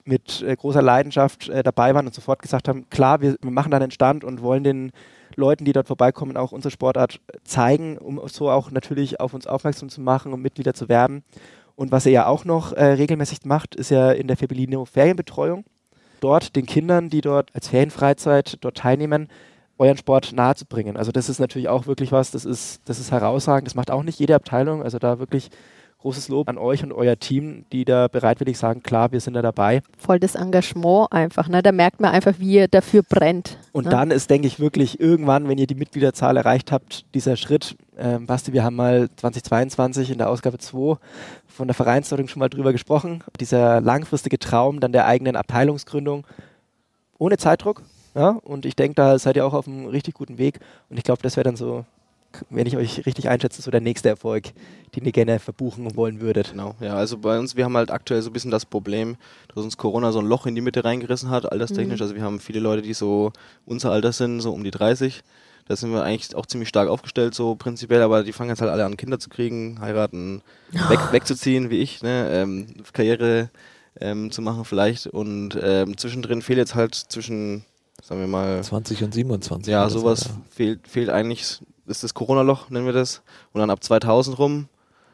mit 0.05 0.43
äh, 0.43 0.57
großer 0.57 0.83
Leidenschaft 0.83 1.49
äh, 1.49 1.63
dabei 1.63 1.95
waren 1.95 2.07
und 2.07 2.15
sofort 2.15 2.41
gesagt 2.41 2.69
haben, 2.69 2.89
klar, 2.91 3.21
wir, 3.21 3.37
wir 3.41 3.51
machen 3.51 3.71
da 3.71 3.77
einen 3.77 3.91
Stand 3.91 4.25
und 4.25 4.43
wollen 4.43 4.65
den 4.65 4.93
Leuten, 5.37 5.65
die 5.65 5.73
dort 5.73 5.87
vorbeikommen, 5.87 6.37
auch 6.37 6.53
unsere 6.53 6.73
Sportart 6.73 7.21
zeigen, 7.45 7.99
um 7.99 8.21
so 8.29 8.51
auch 8.51 8.71
natürlich 8.71 9.21
auf 9.21 9.35
uns 9.35 9.47
aufmerksam 9.47 9.89
zu 9.89 10.01
machen, 10.01 10.33
um 10.33 10.41
Mitglieder 10.41 10.75
zu 10.75 10.89
werben. 10.89 11.23
Und 11.77 11.93
was 11.93 12.07
ihr 12.07 12.13
ja 12.13 12.27
auch 12.27 12.45
noch 12.45 12.73
regelmäßig 12.73 13.45
macht, 13.45 13.77
ist 13.77 13.91
ja 13.91 14.11
in 14.11 14.27
der 14.27 14.37
Febellino 14.37 14.85
Ferienbetreuung 14.85 15.65
dort 16.21 16.57
den 16.57 16.67
Kindern, 16.67 17.11
die 17.11 17.21
dort 17.21 17.55
als 17.55 17.69
Ferienfreizeit 17.69 18.59
dort 18.61 18.77
teilnehmen, 18.77 19.29
euren 19.79 19.97
Sport 19.97 20.33
nahezubringen. 20.33 20.97
Also 20.97 21.13
das 21.13 21.29
ist 21.29 21.39
natürlich 21.39 21.69
auch 21.69 21.87
wirklich 21.87 22.13
was, 22.13 22.31
das 22.31 22.45
ist, 22.45 22.81
das 22.87 22.99
ist 22.99 23.13
herausragend. 23.13 23.67
Das 23.67 23.75
macht 23.75 23.91
auch 23.91 24.03
nicht 24.03 24.19
jede 24.19 24.35
Abteilung. 24.35 24.83
Also 24.83 24.99
da 24.99 25.19
wirklich 25.19 25.51
großes 25.99 26.29
Lob 26.29 26.49
an 26.49 26.59
euch 26.59 26.83
und 26.85 26.93
euer 26.93 27.19
Team, 27.19 27.65
die 27.73 27.85
da 27.85 28.09
bereitwillig 28.09 28.57
sagen, 28.57 28.83
klar, 28.83 29.11
wir 29.11 29.21
sind 29.21 29.35
da 29.35 29.43
dabei. 29.43 29.83
Voll 29.99 30.21
das 30.21 30.37
Engagement 30.37 31.13
einfach, 31.13 31.49
ne? 31.49 31.61
Da 31.61 31.73
merkt 31.73 32.01
man 32.01 32.13
einfach, 32.13 32.35
wie 32.39 32.53
ihr 32.53 32.69
dafür 32.69 33.03
brennt. 33.03 33.59
Und 33.73 33.85
ne? 33.85 33.91
dann 33.91 34.11
ist, 34.11 34.31
denke 34.31 34.47
ich, 34.47 34.61
wirklich 34.61 35.01
irgendwann, 35.01 35.49
wenn 35.49 35.59
ihr 35.59 35.67
die 35.67 35.75
Mitgliederzahl 35.75 36.37
erreicht 36.37 36.71
habt, 36.71 37.05
dieser 37.15 37.37
Schritt, 37.37 37.77
ähm, 37.99 38.27
Basti, 38.27 38.53
wir 38.53 38.63
haben 38.63 38.77
mal 38.77 39.09
2022 39.17 40.11
in 40.11 40.19
der 40.19 40.31
Ausgabe 40.31 40.59
2 40.59 40.99
von 41.47 41.67
der 41.67 41.75
Vereinsleitung 41.75 42.29
schon 42.29 42.41
mal 42.41 42.49
drüber 42.49 42.73
gesprochen, 42.73 43.25
dieser 43.41 43.81
langfristige 43.81 44.39
Traum 44.39 44.79
dann 44.79 44.93
der 44.93 45.07
eigenen 45.07 45.35
Abteilungsgründung 45.35 46.25
ohne 47.19 47.39
Zeitdruck. 47.39 47.83
Ja? 48.15 48.31
Und 48.31 48.67
ich 48.67 48.77
denke, 48.77 48.95
da 48.95 49.19
seid 49.19 49.37
ihr 49.37 49.45
auch 49.45 49.55
auf 49.55 49.67
einem 49.67 49.87
richtig 49.87 50.15
guten 50.15 50.39
Weg. 50.39 50.61
Und 50.89 50.97
ich 50.97 51.05
glaube, 51.05 51.23
das 51.23 51.37
wäre 51.37 51.45
dann 51.45 51.57
so 51.57 51.85
wenn 52.51 52.67
ich 52.67 52.77
euch 52.77 53.07
richtig 53.07 53.29
einschätze, 53.29 53.63
so 53.63 53.71
der 53.71 53.81
nächste 53.81 54.09
Erfolg, 54.09 54.53
den 54.95 55.05
ihr 55.05 55.13
gerne 55.13 55.39
verbuchen 55.39 55.97
wollen 55.97 56.21
würdet. 56.21 56.51
Genau, 56.51 56.75
ja, 56.81 56.95
also 56.95 57.19
bei 57.19 57.39
uns, 57.39 57.57
wir 57.57 57.65
haben 57.65 57.77
halt 57.77 57.91
aktuell 57.91 58.23
so 58.23 58.31
ein 58.31 58.33
bisschen 58.33 58.51
das 58.51 58.67
Problem, 58.67 59.17
dass 59.55 59.65
uns 59.65 59.77
Corona 59.77 60.13
so 60.13 60.19
ein 60.19 60.27
Loch 60.27 60.47
in 60.47 60.55
die 60.55 60.61
Mitte 60.61 60.85
reingerissen 60.85 61.31
hat, 61.31 61.51
alterstechnisch. 61.51 62.01
Mhm. 62.01 62.03
Also 62.03 62.15
wir 62.15 62.23
haben 62.23 62.41
viele 62.41 62.61
Leute, 62.61 62.83
die 62.83 62.95
so 62.95 63.33
unser 63.65 63.91
Alter 63.91 64.13
sind, 64.13 64.41
so 64.41 64.53
um 64.53 64.65
die 64.65 64.71
30. 64.71 65.23
Da 65.67 65.77
sind 65.77 65.93
wir 65.93 66.03
eigentlich 66.03 66.35
auch 66.35 66.47
ziemlich 66.47 66.71
stark 66.71 66.89
aufgestellt, 66.89 67.35
so 67.35 67.55
prinzipiell, 67.55 68.01
aber 68.01 68.25
die 68.25 68.33
fangen 68.33 68.49
jetzt 68.49 68.63
halt 68.63 68.71
alle 68.71 68.87
an, 68.87 68.97
Kinder 68.97 69.19
zu 69.19 69.29
kriegen, 69.29 69.79
heiraten, 69.81 70.43
weg, 70.73 70.99
wegzuziehen, 71.13 71.69
wie 71.69 71.81
ich, 71.81 72.03
ne? 72.03 72.31
Ähm, 72.33 72.67
Karriere 72.95 73.51
ähm, 74.01 74.31
zu 74.31 74.41
machen 74.41 74.65
vielleicht. 74.65 75.07
Und 75.09 75.59
ähm, 75.61 75.99
zwischendrin 75.99 76.41
fehlt 76.41 76.59
jetzt 76.59 76.75
halt 76.75 76.95
zwischen, 76.95 77.65
sagen 78.03 78.21
wir 78.21 78.29
mal. 78.29 78.63
20 78.63 79.05
und 79.05 79.13
27. 79.13 79.71
Ja, 79.71 79.91
sowas 79.91 80.21
so, 80.21 80.29
ja. 80.31 80.37
Fehlt, 80.51 80.89
fehlt 80.89 81.11
eigentlich 81.11 81.61
ist 81.91 82.05
das 82.05 82.15
Corona-Loch, 82.15 82.71
nennen 82.71 82.87
wir 82.87 82.93
das. 82.93 83.23
Und 83.53 83.61
dann 83.61 83.71
ab 83.71 83.83
2000 83.83 84.39
rum, 84.39 84.69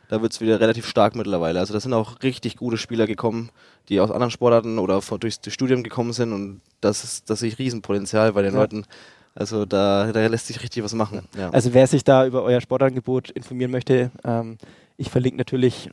da 0.09 0.21
wird 0.23 0.33
es 0.33 0.41
wieder 0.41 0.61
relativ 0.61 0.87
stark 0.87 1.17
mittlerweile. 1.17 1.59
Also 1.59 1.73
da 1.73 1.81
sind 1.81 1.93
auch 1.95 2.23
richtig 2.23 2.57
gute 2.57 2.77
Spieler 2.77 3.07
gekommen, 3.07 3.51
die 3.89 4.01
aus 4.01 4.11
anderen 4.11 4.31
Sportarten 4.31 4.79
oder 4.79 5.01
durchs 5.01 5.41
Studium 5.49 5.83
gekommen 5.83 6.13
sind. 6.13 6.33
Und 6.33 6.61
das 6.81 7.05
ist, 7.05 7.31
das 7.31 7.41
sehe 7.41 7.49
ich 7.49 7.59
Riesenpotenzial 7.59 8.33
bei 8.33 8.43
den 8.43 8.55
ja. 8.55 8.61
Leuten. 8.61 8.87
Also 9.35 9.65
da, 9.65 10.13
da 10.13 10.27
lässt 10.27 10.47
sich 10.47 10.63
richtig 10.63 10.85
was 10.85 10.95
machen. 10.95 11.27
Ja. 11.37 11.51
Also 11.51 11.75
wer 11.75 11.87
sich 11.87 12.05
da 12.05 12.27
über 12.27 12.43
euer 12.43 12.61
Sportangebot 12.61 13.31
informieren 13.31 13.71
möchte, 13.71 14.11
ähm, 14.25 14.59
ich 14.97 15.11
verlinke 15.11 15.39
natürlich 15.39 15.91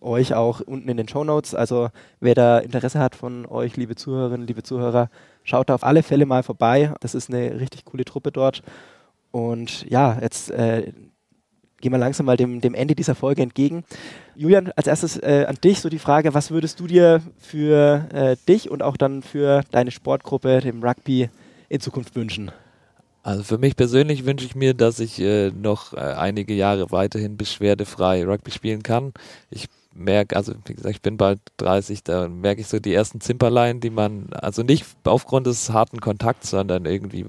euch 0.00 0.34
auch 0.34 0.60
unten 0.60 0.88
in 0.88 0.96
den 0.96 1.08
Show 1.08 1.24
Notes. 1.24 1.54
Also 1.54 1.88
wer 2.20 2.34
da 2.34 2.58
Interesse 2.58 2.98
hat 2.98 3.14
von 3.14 3.46
euch, 3.46 3.76
liebe 3.76 3.96
Zuhörerinnen, 3.96 4.46
liebe 4.46 4.62
Zuhörer, 4.62 5.08
schaut 5.42 5.70
da 5.70 5.74
auf 5.74 5.84
alle 5.84 6.02
Fälle 6.02 6.26
mal 6.26 6.42
vorbei. 6.42 6.92
Das 7.00 7.14
ist 7.14 7.30
eine 7.30 7.58
richtig 7.58 7.84
coole 7.84 8.04
Truppe 8.04 8.30
dort. 8.30 8.62
Und 9.36 9.84
ja, 9.90 10.18
jetzt 10.22 10.50
äh, 10.50 10.94
gehen 11.82 11.92
wir 11.92 11.98
langsam 11.98 12.24
mal 12.24 12.38
dem, 12.38 12.62
dem 12.62 12.72
Ende 12.72 12.94
dieser 12.94 13.14
Folge 13.14 13.42
entgegen. 13.42 13.84
Julian, 14.34 14.72
als 14.76 14.86
erstes 14.86 15.18
äh, 15.18 15.44
an 15.46 15.56
dich 15.62 15.80
so 15.80 15.90
die 15.90 15.98
Frage, 15.98 16.32
was 16.32 16.50
würdest 16.50 16.80
du 16.80 16.86
dir 16.86 17.20
für 17.36 18.08
äh, 18.14 18.36
dich 18.48 18.70
und 18.70 18.82
auch 18.82 18.96
dann 18.96 19.20
für 19.20 19.62
deine 19.72 19.90
Sportgruppe, 19.90 20.62
dem 20.62 20.82
Rugby, 20.82 21.28
in 21.68 21.80
Zukunft 21.80 22.16
wünschen? 22.16 22.50
Also 23.22 23.42
für 23.42 23.58
mich 23.58 23.76
persönlich 23.76 24.24
wünsche 24.24 24.46
ich 24.46 24.54
mir, 24.54 24.72
dass 24.72 25.00
ich 25.00 25.20
äh, 25.20 25.50
noch 25.50 25.92
äh, 25.92 25.98
einige 25.98 26.54
Jahre 26.54 26.90
weiterhin 26.90 27.36
beschwerdefrei 27.36 28.24
Rugby 28.24 28.52
spielen 28.52 28.82
kann. 28.82 29.12
Ich 29.50 29.66
merke, 29.92 30.34
also 30.34 30.54
wie 30.64 30.74
gesagt, 30.74 30.94
ich 30.94 31.02
bin 31.02 31.18
bald 31.18 31.40
30, 31.58 32.04
da 32.04 32.26
merke 32.28 32.62
ich 32.62 32.68
so 32.68 32.78
die 32.78 32.94
ersten 32.94 33.20
Zimperlein, 33.20 33.80
die 33.80 33.90
man, 33.90 34.28
also 34.32 34.62
nicht 34.62 34.86
aufgrund 35.04 35.46
des 35.46 35.68
harten 35.70 36.00
Kontakts, 36.00 36.48
sondern 36.48 36.86
irgendwie 36.86 37.26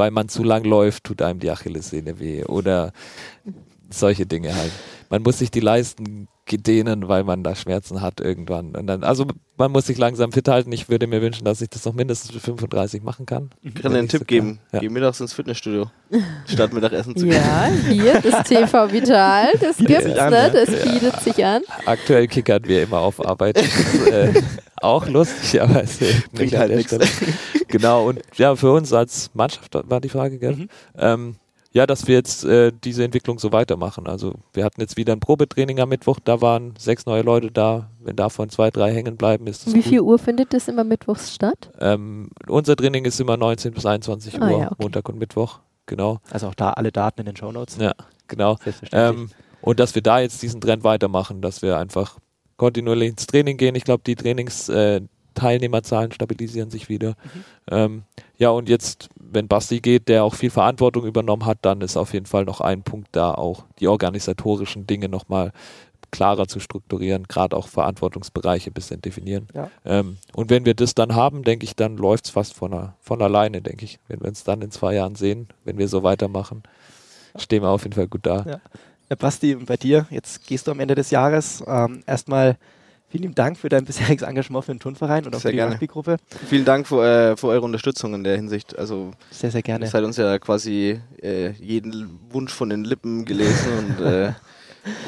weil 0.00 0.10
man 0.10 0.30
zu 0.30 0.42
lang 0.42 0.64
läuft, 0.64 1.04
tut 1.04 1.20
einem 1.20 1.40
die 1.40 1.50
Achillessehne 1.50 2.18
weh 2.18 2.42
oder 2.44 2.92
solche 3.90 4.24
Dinge 4.24 4.56
halt. 4.56 4.72
Man 5.10 5.22
muss 5.22 5.38
sich 5.38 5.50
die 5.50 5.60
Leisten 5.60 6.28
dehnen, 6.52 7.06
weil 7.08 7.24
man 7.24 7.44
da 7.44 7.54
Schmerzen 7.54 8.00
hat 8.00 8.20
irgendwann. 8.20 8.74
Und 8.74 8.86
dann, 8.86 9.04
also 9.04 9.26
man 9.56 9.70
muss 9.70 9.86
sich 9.86 9.98
langsam 9.98 10.32
fit 10.32 10.48
halten. 10.48 10.72
Ich 10.72 10.88
würde 10.88 11.06
mir 11.06 11.22
wünschen, 11.22 11.44
dass 11.44 11.60
ich 11.60 11.68
das 11.68 11.84
noch 11.84 11.94
mindestens 11.94 12.32
für 12.32 12.40
35 12.40 13.02
machen 13.02 13.26
kann. 13.26 13.50
Ich 13.62 13.74
kann 13.74 13.92
dir 13.92 13.98
einen 13.98 14.08
Tipp 14.08 14.20
so 14.20 14.24
geben. 14.24 14.58
Ja. 14.72 14.80
Geh 14.80 14.88
mittags 14.88 15.20
ins 15.20 15.32
Fitnessstudio, 15.32 15.90
statt 16.46 16.72
Mittagessen 16.72 17.14
zu 17.16 17.26
gehen. 17.26 17.34
Ja, 17.34 17.68
hier, 17.88 18.20
das 18.20 18.48
TV 18.48 18.92
Vital, 18.92 19.52
das 19.60 19.76
gibt's, 19.78 20.04
ne? 20.06 20.50
Das 20.52 20.68
bietet 20.68 21.14
ja. 21.14 21.20
sich 21.20 21.44
an. 21.44 21.62
Aktuell 21.86 22.26
kickern 22.26 22.64
wir 22.64 22.82
immer 22.82 22.98
auf 22.98 23.24
Arbeit. 23.24 23.56
Das 23.56 23.66
ist, 23.66 24.06
äh, 24.08 24.42
auch 24.76 25.06
lustig, 25.06 25.60
aber 25.60 25.82
es 25.82 25.98
bringt 26.32 26.56
halt 26.56 26.74
nichts. 26.74 26.96
Genau, 27.68 28.08
und 28.08 28.20
ja, 28.36 28.56
für 28.56 28.72
uns 28.72 28.92
als 28.92 29.30
Mannschaft 29.34 29.74
war 29.88 30.00
die 30.00 30.08
Frage, 30.08 30.38
gell? 30.38 30.56
Mhm. 30.56 30.68
Ähm, 30.98 31.36
ja, 31.72 31.86
dass 31.86 32.08
wir 32.08 32.16
jetzt 32.16 32.44
äh, 32.44 32.72
diese 32.72 33.04
Entwicklung 33.04 33.38
so 33.38 33.52
weitermachen. 33.52 34.08
Also 34.08 34.34
wir 34.52 34.64
hatten 34.64 34.80
jetzt 34.80 34.96
wieder 34.96 35.12
ein 35.12 35.20
Probetraining 35.20 35.78
am 35.80 35.88
Mittwoch, 35.88 36.18
da 36.22 36.40
waren 36.40 36.74
sechs 36.76 37.06
neue 37.06 37.22
Leute 37.22 37.50
da. 37.50 37.90
Wenn 38.00 38.16
davon 38.16 38.48
zwei, 38.48 38.70
drei 38.70 38.92
hängen 38.92 39.16
bleiben, 39.16 39.46
ist 39.46 39.66
das 39.66 39.74
Wie 39.74 39.78
gut. 39.78 39.88
viel 39.88 40.00
Uhr 40.00 40.18
findet 40.18 40.52
das 40.52 40.66
immer 40.68 40.84
mittwochs 40.84 41.34
statt? 41.34 41.70
Ähm, 41.78 42.30
unser 42.48 42.74
Training 42.74 43.04
ist 43.04 43.20
immer 43.20 43.36
19 43.36 43.72
bis 43.72 43.86
21 43.86 44.40
ah, 44.40 44.44
Uhr, 44.44 44.50
ja, 44.50 44.66
okay. 44.66 44.76
Montag 44.78 45.08
und 45.08 45.18
Mittwoch, 45.18 45.60
genau. 45.86 46.18
Also 46.30 46.48
auch 46.48 46.54
da 46.54 46.70
alle 46.70 46.90
Daten 46.90 47.20
in 47.20 47.26
den 47.26 47.36
Show 47.36 47.52
Notes. 47.52 47.76
Ja, 47.76 47.94
genau. 48.26 48.56
Ähm, 48.92 49.30
und 49.60 49.78
dass 49.78 49.94
wir 49.94 50.02
da 50.02 50.18
jetzt 50.20 50.42
diesen 50.42 50.60
Trend 50.60 50.82
weitermachen, 50.82 51.40
dass 51.40 51.62
wir 51.62 51.78
einfach 51.78 52.18
kontinuierlich 52.56 53.10
ins 53.10 53.26
Training 53.26 53.56
gehen. 53.56 53.74
Ich 53.74 53.84
glaube, 53.84 54.02
die 54.04 54.16
Trainingsteilnehmerzahlen 55.34 56.12
stabilisieren 56.12 56.70
sich 56.70 56.88
wieder. 56.88 57.10
Mhm. 57.10 57.44
Ähm, 57.70 58.02
ja, 58.38 58.50
und 58.50 58.68
jetzt, 58.68 59.08
wenn 59.16 59.48
Basti 59.48 59.80
geht, 59.80 60.08
der 60.08 60.24
auch 60.24 60.34
viel 60.34 60.50
Verantwortung 60.50 61.04
übernommen 61.04 61.46
hat, 61.46 61.58
dann 61.62 61.80
ist 61.80 61.96
auf 61.96 62.12
jeden 62.12 62.26
Fall 62.26 62.44
noch 62.44 62.60
ein 62.60 62.82
Punkt 62.82 63.08
da, 63.12 63.34
auch 63.34 63.64
die 63.78 63.88
organisatorischen 63.88 64.86
Dinge 64.86 65.08
nochmal 65.08 65.52
klarer 66.10 66.48
zu 66.48 66.58
strukturieren, 66.58 67.28
gerade 67.28 67.56
auch 67.56 67.68
Verantwortungsbereiche 67.68 68.70
ein 68.70 68.74
bisschen 68.74 69.00
definieren. 69.00 69.46
Ja. 69.54 69.70
Ähm, 69.84 70.16
und 70.34 70.50
wenn 70.50 70.64
wir 70.64 70.74
das 70.74 70.94
dann 70.94 71.14
haben, 71.14 71.44
denke 71.44 71.64
ich, 71.64 71.76
dann 71.76 71.96
läuft 71.96 72.24
es 72.24 72.30
fast 72.30 72.54
von, 72.54 72.90
von 73.00 73.22
alleine, 73.22 73.62
denke 73.62 73.84
ich. 73.84 74.00
Wenn 74.08 74.20
wir 74.20 74.28
uns 74.28 74.42
dann 74.42 74.62
in 74.62 74.70
zwei 74.70 74.94
Jahren 74.94 75.14
sehen, 75.14 75.48
wenn 75.64 75.78
wir 75.78 75.86
so 75.86 76.02
weitermachen, 76.02 76.64
stehen 77.36 77.62
wir 77.62 77.68
auf 77.68 77.84
jeden 77.84 77.94
Fall 77.94 78.08
gut 78.08 78.26
da. 78.26 78.44
Ja. 78.44 78.60
Ja, 79.08 79.16
Basti, 79.16 79.56
bei 79.56 79.76
dir, 79.76 80.06
jetzt 80.10 80.46
gehst 80.46 80.68
du 80.68 80.70
am 80.70 80.78
Ende 80.78 80.94
des 80.94 81.10
Jahres. 81.10 81.64
Ähm, 81.66 82.04
erstmal 82.06 82.56
vielen 83.10 83.22
lieben 83.22 83.34
Dank 83.34 83.58
für 83.58 83.68
dein 83.68 83.84
bisheriges 83.84 84.26
Engagement 84.26 84.64
für 84.64 84.72
den 84.72 84.80
Turnverein 84.80 85.26
und 85.26 85.34
auch 85.34 85.40
sehr 85.40 85.50
für 85.50 85.56
die 85.56 85.62
Rugby-Gruppe. 85.62 86.16
Vielen 86.48 86.64
Dank 86.64 86.86
für, 86.86 87.04
äh, 87.04 87.36
für, 87.36 87.48
eure 87.48 87.62
Unterstützung 87.62 88.14
in 88.14 88.24
der 88.24 88.36
Hinsicht. 88.36 88.78
Also 88.78 89.10
sehr, 89.30 89.50
sehr 89.50 89.62
gerne. 89.62 89.84
Ihr 89.84 89.90
seid 89.90 90.04
uns 90.04 90.16
ja 90.16 90.38
quasi 90.38 91.00
äh, 91.20 91.50
jeden 91.52 92.18
Wunsch 92.30 92.52
von 92.52 92.70
den 92.70 92.84
Lippen 92.84 93.24
gelesen 93.24 93.68
und 93.78 94.04
äh, 94.04 94.32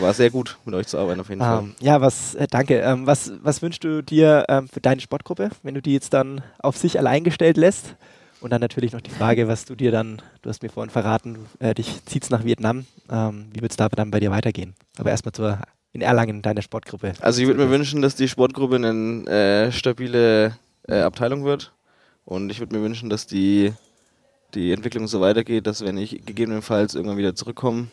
war 0.00 0.12
sehr 0.12 0.30
gut, 0.30 0.58
mit 0.64 0.74
euch 0.74 0.86
zu 0.86 0.98
arbeiten 0.98 1.20
auf 1.20 1.28
jeden 1.28 1.40
um, 1.40 1.46
Fall. 1.46 1.62
Ähm, 1.62 1.74
ja, 1.80 2.00
was, 2.00 2.34
äh, 2.34 2.46
danke. 2.50 2.80
Ähm, 2.80 3.06
was, 3.06 3.32
was 3.42 3.62
wünschst 3.62 3.84
du 3.84 4.02
dir 4.02 4.44
ähm, 4.48 4.68
für 4.68 4.80
deine 4.80 5.00
Sportgruppe, 5.00 5.50
wenn 5.62 5.74
du 5.74 5.82
die 5.82 5.92
jetzt 5.92 6.12
dann 6.12 6.42
auf 6.58 6.76
sich 6.76 6.98
allein 6.98 7.24
gestellt 7.24 7.56
lässt? 7.56 7.94
Und 8.40 8.50
dann 8.50 8.60
natürlich 8.60 8.92
noch 8.92 9.00
die 9.00 9.10
Frage, 9.10 9.46
was 9.46 9.66
du 9.66 9.76
dir 9.76 9.92
dann, 9.92 10.20
du 10.42 10.50
hast 10.50 10.64
mir 10.64 10.68
vorhin 10.68 10.90
verraten, 10.90 11.46
äh, 11.60 11.74
dich 11.74 12.04
zieht's 12.06 12.28
nach 12.28 12.44
Vietnam. 12.44 12.86
Ähm, 13.08 13.46
wie 13.52 13.62
wird 13.62 13.70
es 13.70 13.76
da 13.76 13.88
dann 13.88 14.10
bei 14.10 14.18
dir 14.18 14.32
weitergehen? 14.32 14.74
Aber 14.98 15.10
erstmal 15.10 15.30
zur 15.30 15.60
in 15.92 16.00
Erlangen, 16.00 16.42
deine 16.42 16.62
Sportgruppe. 16.62 17.12
Also 17.20 17.40
ich 17.42 17.46
würde 17.46 17.64
mir 17.64 17.70
wünschen, 17.70 18.02
dass 18.02 18.14
die 18.14 18.28
Sportgruppe 18.28 18.76
eine 18.76 19.26
äh, 19.30 19.72
stabile 19.72 20.56
äh, 20.88 21.00
Abteilung 21.00 21.44
wird. 21.44 21.72
Und 22.24 22.50
ich 22.50 22.60
würde 22.60 22.76
mir 22.76 22.82
wünschen, 22.82 23.10
dass 23.10 23.26
die, 23.26 23.72
die 24.54 24.72
Entwicklung 24.72 25.06
so 25.06 25.20
weitergeht, 25.20 25.66
dass 25.66 25.84
wenn 25.84 25.98
ich 25.98 26.24
gegebenenfalls 26.24 26.94
irgendwann 26.94 27.18
wieder 27.18 27.34
zurückkomme, 27.34 27.88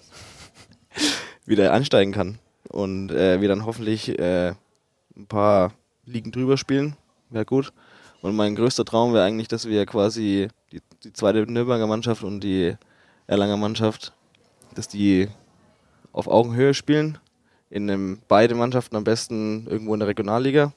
wieder 1.45 1.73
ansteigen 1.73 2.11
kann. 2.11 2.39
Und 2.69 3.11
äh, 3.11 3.41
wir 3.41 3.47
dann 3.47 3.65
hoffentlich 3.65 4.17
äh, 4.19 4.53
ein 5.17 5.27
paar 5.27 5.73
Ligen 6.05 6.31
drüber 6.31 6.57
spielen. 6.57 6.95
Wäre 7.29 7.45
gut. 7.45 7.73
Und 8.21 8.35
mein 8.35 8.55
größter 8.55 8.85
Traum 8.85 9.13
wäre 9.13 9.25
eigentlich, 9.25 9.47
dass 9.47 9.67
wir 9.67 9.85
quasi 9.85 10.49
die, 10.71 10.81
die 11.03 11.13
zweite 11.13 11.39
Nürnberger 11.51 11.87
Mannschaft 11.87 12.23
und 12.23 12.41
die 12.41 12.75
Erlanger 13.27 13.57
Mannschaft, 13.57 14.13
dass 14.75 14.87
die 14.87 15.27
auf 16.11 16.27
Augenhöhe 16.27 16.73
spielen. 16.73 17.17
In 17.69 17.89
einem, 17.89 18.19
beide 18.27 18.55
Mannschaften 18.55 18.95
am 18.95 19.03
besten 19.03 19.67
irgendwo 19.67 19.93
in 19.93 19.99
der 19.99 20.09
Regionalliga. 20.09 20.73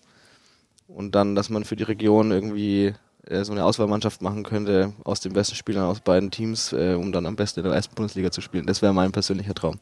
Und 0.88 1.14
dann, 1.14 1.34
dass 1.34 1.48
man 1.48 1.64
für 1.64 1.76
die 1.76 1.84
Region 1.84 2.30
irgendwie 2.30 2.94
äh, 3.26 3.44
so 3.44 3.52
eine 3.52 3.64
Auswahlmannschaft 3.64 4.20
machen 4.20 4.42
könnte 4.42 4.92
aus 5.04 5.20
den 5.20 5.32
besten 5.32 5.54
Spielern 5.54 5.84
aus 5.84 6.00
beiden 6.00 6.30
Teams, 6.30 6.72
äh, 6.72 6.94
um 6.94 7.12
dann 7.12 7.26
am 7.26 7.36
besten 7.36 7.60
in 7.60 7.64
der 7.64 7.74
ersten 7.74 7.94
Bundesliga 7.94 8.30
zu 8.30 8.40
spielen. 8.40 8.66
Das 8.66 8.82
wäre 8.82 8.92
mein 8.92 9.12
persönlicher 9.12 9.54
Traum. 9.54 9.78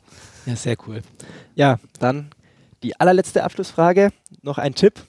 Ja, 0.47 0.55
sehr 0.57 0.77
cool. 0.87 1.03
Ja, 1.55 1.79
dann 1.99 2.31
die 2.83 2.99
allerletzte 2.99 3.43
Abschlussfrage. 3.43 4.13
Noch 4.43 4.59
ein 4.59 4.75
Tipp 4.75 5.01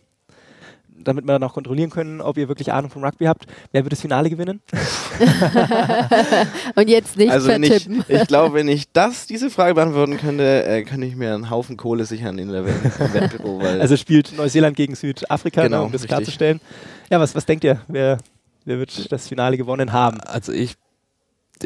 damit 1.04 1.26
wir 1.26 1.34
dann 1.34 1.44
auch 1.44 1.54
kontrollieren 1.54 1.90
können, 1.90 2.22
ob 2.22 2.38
ihr 2.38 2.48
wirklich 2.48 2.72
Ahnung 2.72 2.92
vom 2.92 3.04
Rugby 3.04 3.26
habt. 3.26 3.46
Wer 3.72 3.84
wird 3.84 3.92
das 3.92 4.02
Finale 4.02 4.30
gewinnen? 4.30 4.62
Und 6.76 6.90
jetzt 6.90 7.18
nicht 7.18 7.32
also 7.32 7.50
vertippen. 7.50 8.04
Ich, 8.08 8.16
ich 8.22 8.28
glaube, 8.28 8.56
wenn 8.56 8.68
ich 8.68 8.92
das, 8.92 9.28
diese 9.28 9.50
Frage 9.50 9.76
beantworten 9.76 10.18
könnte, 10.18 10.64
äh, 10.66 10.84
könnte 10.84 11.08
ich 11.08 11.16
mir 11.16 11.34
einen 11.34 11.50
Haufen 11.50 11.78
Kohle 11.78 12.06
sichern 12.06 12.38
in 12.38 12.50
der 12.50 12.66
Wettbüro. 12.66 13.60
also 13.80 13.98
spielt 13.98 14.36
Neuseeland 14.36 14.76
gegen 14.76 14.96
Südafrika, 14.96 15.64
genau, 15.64 15.80
ne, 15.80 15.86
um 15.86 15.92
das 15.92 16.02
richtig. 16.04 16.16
klarzustellen. 16.16 16.62
Ja, 17.10 17.20
was, 17.20 17.36
was 17.36 17.46
denkt 17.46 17.64
ihr? 17.64 17.82
Wer, 17.88 18.18
wer 18.66 18.80
wird 18.80 19.12
das 19.12 19.28
Finale 19.28 19.58
gewonnen 19.58 19.92
haben? 19.92 20.20
Also 20.22 20.52
ich, 20.52 20.76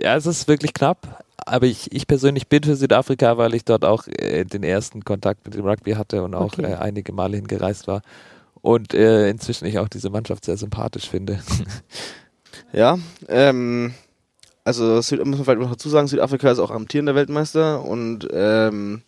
ja, 0.02 0.15
es 0.15 0.26
ist 0.26 0.48
wirklich 0.48 0.74
knapp 0.74 1.24
aber 1.45 1.67
ich, 1.67 1.91
ich 1.91 2.08
persönlich 2.08 2.48
bin 2.48 2.63
für 2.63 2.76
Südafrika, 2.76 3.38
weil 3.38 3.54
ich 3.54 3.65
dort 3.65 3.86
auch 3.86 4.08
äh, 4.08 4.45
den 4.45 4.63
ersten 4.63 5.04
Kontakt 5.04 5.45
mit 5.45 5.54
dem 5.54 5.65
Rugby 5.65 5.91
hatte 5.91 6.24
und 6.24 6.34
auch 6.34 6.54
okay. 6.54 6.63
äh, 6.63 6.76
einige 6.76 7.13
Male 7.13 7.38
hingereist 7.38 7.88
war 7.88 8.02
und 8.65 8.95
äh, 8.95 9.30
inzwischen 9.30 9.65
ich 9.65 9.78
auch 9.78 9.88
diese 9.88 10.10
Mannschaft 10.10 10.43
sehr 10.43 10.58
sympathisch 10.58 11.08
finde. 11.08 11.39
ja, 12.73 12.97
ähm, 13.28 13.93
also 14.63 15.01
Süd 15.01 15.19
muss 15.19 15.38
man 15.38 15.45
vielleicht 15.45 15.62
noch 15.62 15.69
dazu 15.69 15.88
sagen, 15.88 16.08
Südafrika 16.08 16.49
ist 16.49 16.58
auch 16.58 16.71
amtierender 16.71 17.13
Weltmeister 17.13 17.84
und 17.86 18.28
ähm, 18.34 19.04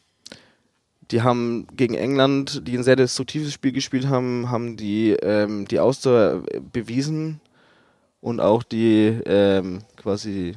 die 1.09 1.23
haben 1.23 1.65
gegen 1.75 1.95
England, 1.95 2.67
die 2.67 2.77
ein 2.77 2.83
sehr 2.83 2.95
destruktives 2.95 3.51
Spiel 3.51 3.71
gespielt 3.71 4.07
haben, 4.07 4.51
haben 4.51 4.77
die 4.77 5.13
ähm, 5.13 5.67
die 5.67 5.79
Ausdauer 5.79 6.43
bewiesen 6.71 7.41
und 8.21 8.39
auch 8.39 8.61
die 8.61 9.19
ähm, 9.25 9.79
quasi 9.95 10.55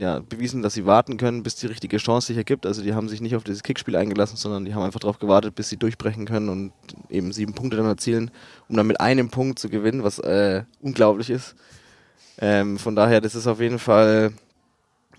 ja, 0.00 0.20
bewiesen, 0.20 0.62
dass 0.62 0.72
sie 0.72 0.86
warten 0.86 1.18
können, 1.18 1.42
bis 1.42 1.56
die 1.56 1.66
richtige 1.66 1.98
Chance 1.98 2.28
sich 2.28 2.36
ergibt. 2.38 2.64
Also 2.64 2.82
die 2.82 2.94
haben 2.94 3.10
sich 3.10 3.20
nicht 3.20 3.36
auf 3.36 3.44
dieses 3.44 3.62
Kickspiel 3.62 3.96
eingelassen, 3.96 4.38
sondern 4.38 4.64
die 4.64 4.74
haben 4.74 4.82
einfach 4.82 5.00
darauf 5.00 5.18
gewartet, 5.18 5.54
bis 5.54 5.68
sie 5.68 5.76
durchbrechen 5.76 6.24
können 6.24 6.48
und 6.48 6.72
eben 7.10 7.32
sieben 7.32 7.52
Punkte 7.52 7.76
dann 7.76 7.84
erzielen, 7.84 8.30
um 8.68 8.76
dann 8.76 8.86
mit 8.86 8.98
einem 8.98 9.28
Punkt 9.28 9.58
zu 9.58 9.68
gewinnen, 9.68 10.02
was 10.02 10.18
äh, 10.18 10.62
unglaublich 10.80 11.28
ist. 11.28 11.54
Ähm, 12.38 12.78
von 12.78 12.96
daher, 12.96 13.20
das 13.20 13.34
ist 13.34 13.46
auf 13.46 13.60
jeden 13.60 13.78
Fall 13.78 14.32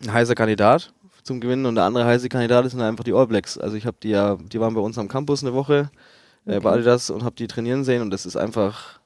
ein 0.01 0.11
heißer 0.11 0.33
Kandidat 0.33 0.91
zum 1.21 1.39
Gewinnen 1.39 1.67
und 1.67 1.75
der 1.75 1.83
andere 1.83 2.05
heiße 2.05 2.27
Kandidat 2.27 2.67
sind 2.71 2.81
einfach 2.81 3.03
die 3.03 3.13
All 3.13 3.27
Blacks. 3.27 3.59
Also 3.59 3.77
ich 3.77 3.85
habe 3.85 3.97
die 4.01 4.09
ja, 4.09 4.35
die 4.51 4.59
waren 4.59 4.73
bei 4.73 4.81
uns 4.81 4.97
am 4.97 5.07
Campus 5.07 5.43
eine 5.43 5.53
Woche 5.53 5.91
äh, 6.47 6.53
okay. 6.53 6.59
bei 6.59 6.71
Adidas 6.71 7.11
und 7.11 7.23
habe 7.23 7.35
die 7.35 7.45
trainieren 7.45 7.83
sehen 7.83 8.01
und 8.01 8.09
das 8.09 8.25
ist 8.25 8.35
einfach 8.35 8.99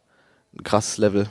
ein 0.57 0.63
krasses 0.63 0.97
Level. 0.97 1.27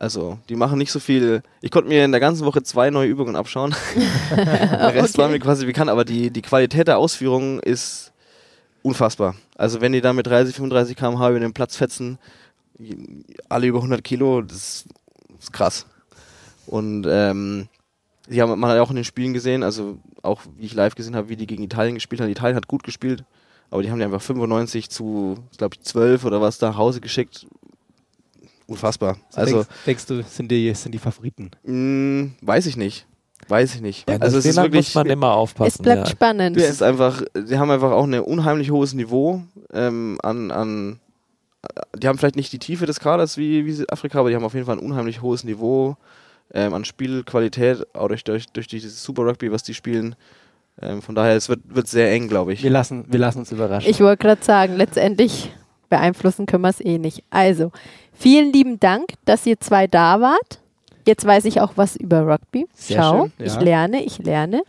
Also, 0.00 0.38
die 0.48 0.56
machen 0.56 0.78
nicht 0.78 0.92
so 0.92 0.98
viel. 0.98 1.42
Ich 1.60 1.70
konnte 1.70 1.90
mir 1.90 2.06
in 2.06 2.10
der 2.10 2.22
ganzen 2.22 2.46
Woche 2.46 2.62
zwei 2.62 2.88
neue 2.88 3.06
Übungen 3.06 3.36
abschauen. 3.36 3.74
der 4.34 4.94
Rest 4.94 5.14
okay. 5.14 5.22
war 5.22 5.28
mir 5.28 5.38
quasi 5.38 5.66
bekannt, 5.66 5.90
aber 5.90 6.06
die, 6.06 6.30
die 6.30 6.40
Qualität 6.40 6.88
der 6.88 6.96
Ausführungen 6.96 7.60
ist 7.60 8.10
unfassbar. 8.80 9.34
Also, 9.56 9.82
wenn 9.82 9.92
die 9.92 10.00
da 10.00 10.14
mit 10.14 10.26
30, 10.26 10.56
35 10.56 10.96
km/h 10.96 11.28
über 11.28 11.38
den 11.38 11.52
Platz 11.52 11.76
fetzen, 11.76 12.18
alle 13.50 13.66
über 13.66 13.80
100 13.80 14.02
Kilo, 14.02 14.40
das 14.40 14.86
ist 15.38 15.52
krass. 15.52 15.84
Und 16.64 17.06
ähm, 17.06 17.68
die 18.26 18.40
haben, 18.40 18.58
man 18.58 18.70
hat 18.70 18.78
auch 18.78 18.88
in 18.88 18.96
den 18.96 19.04
Spielen 19.04 19.34
gesehen, 19.34 19.62
also 19.62 19.98
auch 20.22 20.40
wie 20.56 20.64
ich 20.64 20.72
live 20.72 20.94
gesehen 20.94 21.14
habe, 21.14 21.28
wie 21.28 21.36
die 21.36 21.46
gegen 21.46 21.62
Italien 21.62 21.96
gespielt 21.96 22.22
haben. 22.22 22.30
Italien 22.30 22.56
hat 22.56 22.68
gut 22.68 22.84
gespielt, 22.84 23.24
aber 23.68 23.82
die 23.82 23.90
haben 23.90 23.98
die 23.98 24.06
einfach 24.06 24.22
95 24.22 24.88
zu, 24.88 25.36
glaube 25.58 25.76
ich, 25.78 25.82
12 25.82 26.24
oder 26.24 26.40
was 26.40 26.56
da 26.56 26.70
nach 26.70 26.78
Hause 26.78 27.02
geschickt 27.02 27.46
unfassbar. 28.70 29.16
So 29.30 29.40
also 29.40 29.54
denkst, 29.56 29.84
denkst, 29.86 30.06
du, 30.06 30.22
sind 30.22 30.50
die, 30.50 30.72
sind 30.74 30.92
die 30.92 30.98
Favoriten? 30.98 31.50
Mh, 31.64 31.72
mm, 31.74 32.32
weiß 32.42 32.66
ich 32.66 32.76
nicht. 32.76 33.06
Weiß 33.48 33.74
ich 33.74 33.80
nicht. 33.80 34.08
Ja, 34.08 34.16
also 34.18 34.38
es 34.38 34.44
ist 34.44 34.56
wirklich, 34.56 34.86
muss 34.88 34.94
man 34.94 35.06
immer 35.06 35.32
aufpassen. 35.32 35.68
Es 35.68 35.78
bleibt 35.82 36.06
ja. 36.06 36.06
spannend. 36.06 36.56
Es 36.56 36.70
ist 36.70 36.82
einfach, 36.82 37.22
sie 37.34 37.58
haben 37.58 37.70
einfach 37.70 37.90
auch 37.90 38.04
ein 38.04 38.20
unheimlich 38.20 38.70
hohes 38.70 38.94
Niveau 38.94 39.42
ähm, 39.72 40.18
an, 40.22 40.50
an 40.50 41.00
die 41.96 42.08
haben 42.08 42.18
vielleicht 42.18 42.36
nicht 42.36 42.52
die 42.52 42.58
Tiefe 42.58 42.86
des 42.86 43.00
Kaders 43.00 43.36
wie, 43.36 43.66
wie 43.66 43.88
Afrika, 43.90 44.20
aber 44.20 44.30
die 44.30 44.36
haben 44.36 44.44
auf 44.44 44.54
jeden 44.54 44.66
Fall 44.66 44.78
ein 44.78 44.84
unheimlich 44.84 45.20
hohes 45.20 45.44
Niveau 45.44 45.96
ähm, 46.54 46.74
an 46.74 46.84
Spielqualität, 46.84 47.86
auch 47.94 48.08
durch, 48.08 48.24
durch, 48.24 48.46
durch 48.46 48.66
dieses 48.66 49.02
Super 49.02 49.24
Rugby, 49.24 49.52
was 49.52 49.62
die 49.62 49.74
spielen. 49.74 50.16
Ähm, 50.80 51.02
von 51.02 51.14
daher, 51.14 51.36
es 51.36 51.48
wird, 51.48 51.60
wird 51.64 51.86
sehr 51.86 52.10
eng, 52.12 52.28
glaube 52.28 52.52
ich. 52.52 52.62
Wir 52.62 52.70
lassen, 52.70 53.04
wir 53.08 53.18
lassen 53.18 53.40
uns 53.40 53.52
überraschen. 53.52 53.90
Ich 53.90 54.00
wollte 54.00 54.22
gerade 54.22 54.42
sagen, 54.42 54.76
letztendlich 54.76 55.52
beeinflussen 55.90 56.46
können 56.46 56.62
wir 56.62 56.70
es 56.70 56.80
eh 56.80 56.96
nicht. 56.96 57.22
Also, 57.28 57.70
vielen 58.14 58.52
lieben 58.52 58.80
Dank, 58.80 59.12
dass 59.26 59.44
ihr 59.44 59.60
zwei 59.60 59.86
da 59.86 60.20
wart. 60.20 60.60
Jetzt 61.06 61.26
weiß 61.26 61.44
ich 61.44 61.60
auch 61.60 61.72
was 61.76 61.96
über 61.96 62.26
Rugby. 62.26 62.66
Sehr 62.72 63.02
schön, 63.02 63.32
ja. 63.38 63.46
ich 63.46 63.60
lerne, 63.60 64.02
ich 64.02 64.18
lerne. 64.18 64.62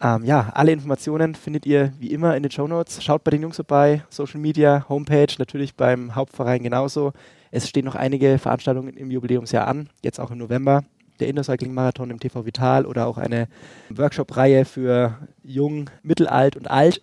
Ähm, 0.00 0.24
ja, 0.24 0.50
alle 0.54 0.70
Informationen 0.70 1.34
findet 1.34 1.66
ihr 1.66 1.92
wie 1.98 2.12
immer 2.12 2.36
in 2.36 2.44
den 2.44 2.52
Show 2.52 2.68
Notes. 2.68 3.02
Schaut 3.02 3.24
bei 3.24 3.32
den 3.32 3.42
Jungs 3.42 3.56
vorbei, 3.56 4.04
Social 4.10 4.40
Media, 4.40 4.86
Homepage, 4.88 5.34
natürlich 5.38 5.74
beim 5.74 6.14
Hauptverein 6.14 6.62
genauso. 6.62 7.12
Es 7.50 7.68
stehen 7.68 7.84
noch 7.84 7.96
einige 7.96 8.38
Veranstaltungen 8.38 8.96
im 8.96 9.10
Jubiläumsjahr 9.10 9.66
an, 9.66 9.88
jetzt 10.02 10.20
auch 10.20 10.30
im 10.30 10.38
November 10.38 10.84
der 11.20 11.28
Indoor-Cycling-Marathon 11.28 12.10
im 12.10 12.20
TV 12.20 12.44
Vital 12.46 12.86
oder 12.86 13.06
auch 13.06 13.18
eine 13.18 13.48
Workshop-Reihe 13.90 14.64
für 14.64 15.18
jung, 15.42 15.90
mittelalt 16.02 16.56
und 16.56 16.70
alt. 16.70 17.00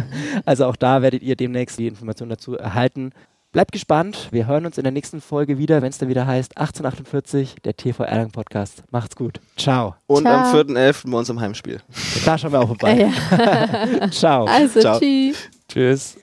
also 0.44 0.66
auch 0.66 0.76
da 0.76 1.02
werdet 1.02 1.22
ihr 1.22 1.36
demnächst 1.36 1.78
die 1.78 1.86
Informationen 1.86 2.30
dazu 2.30 2.56
erhalten. 2.56 3.12
Bleibt 3.50 3.72
gespannt. 3.72 4.28
Wir 4.30 4.46
hören 4.46 4.66
uns 4.66 4.76
in 4.76 4.84
der 4.84 4.92
nächsten 4.92 5.22
Folge 5.22 5.56
wieder, 5.56 5.80
wenn 5.80 5.88
es 5.88 5.96
dann 5.96 6.10
wieder 6.10 6.26
heißt 6.26 6.58
1848, 6.58 7.56
der 7.64 7.74
TV 7.74 8.04
Erlangen 8.04 8.30
Podcast. 8.30 8.82
Macht's 8.90 9.16
gut. 9.16 9.40
Ciao. 9.56 9.94
Und 10.06 10.24
Ciao. 10.24 10.50
am 10.50 10.54
4.11. 10.54 11.10
bei 11.10 11.18
uns 11.18 11.30
im 11.30 11.40
Heimspiel. 11.40 11.80
Da 12.26 12.36
schauen 12.36 12.52
wir 12.52 12.60
auch 12.60 12.68
vorbei. 12.68 13.10
Ja. 13.30 14.10
Ciao. 14.10 14.44
Also, 14.44 14.80
Ciao. 14.80 14.98
tschüss. 14.98 15.48
Tschüss. 15.66 16.18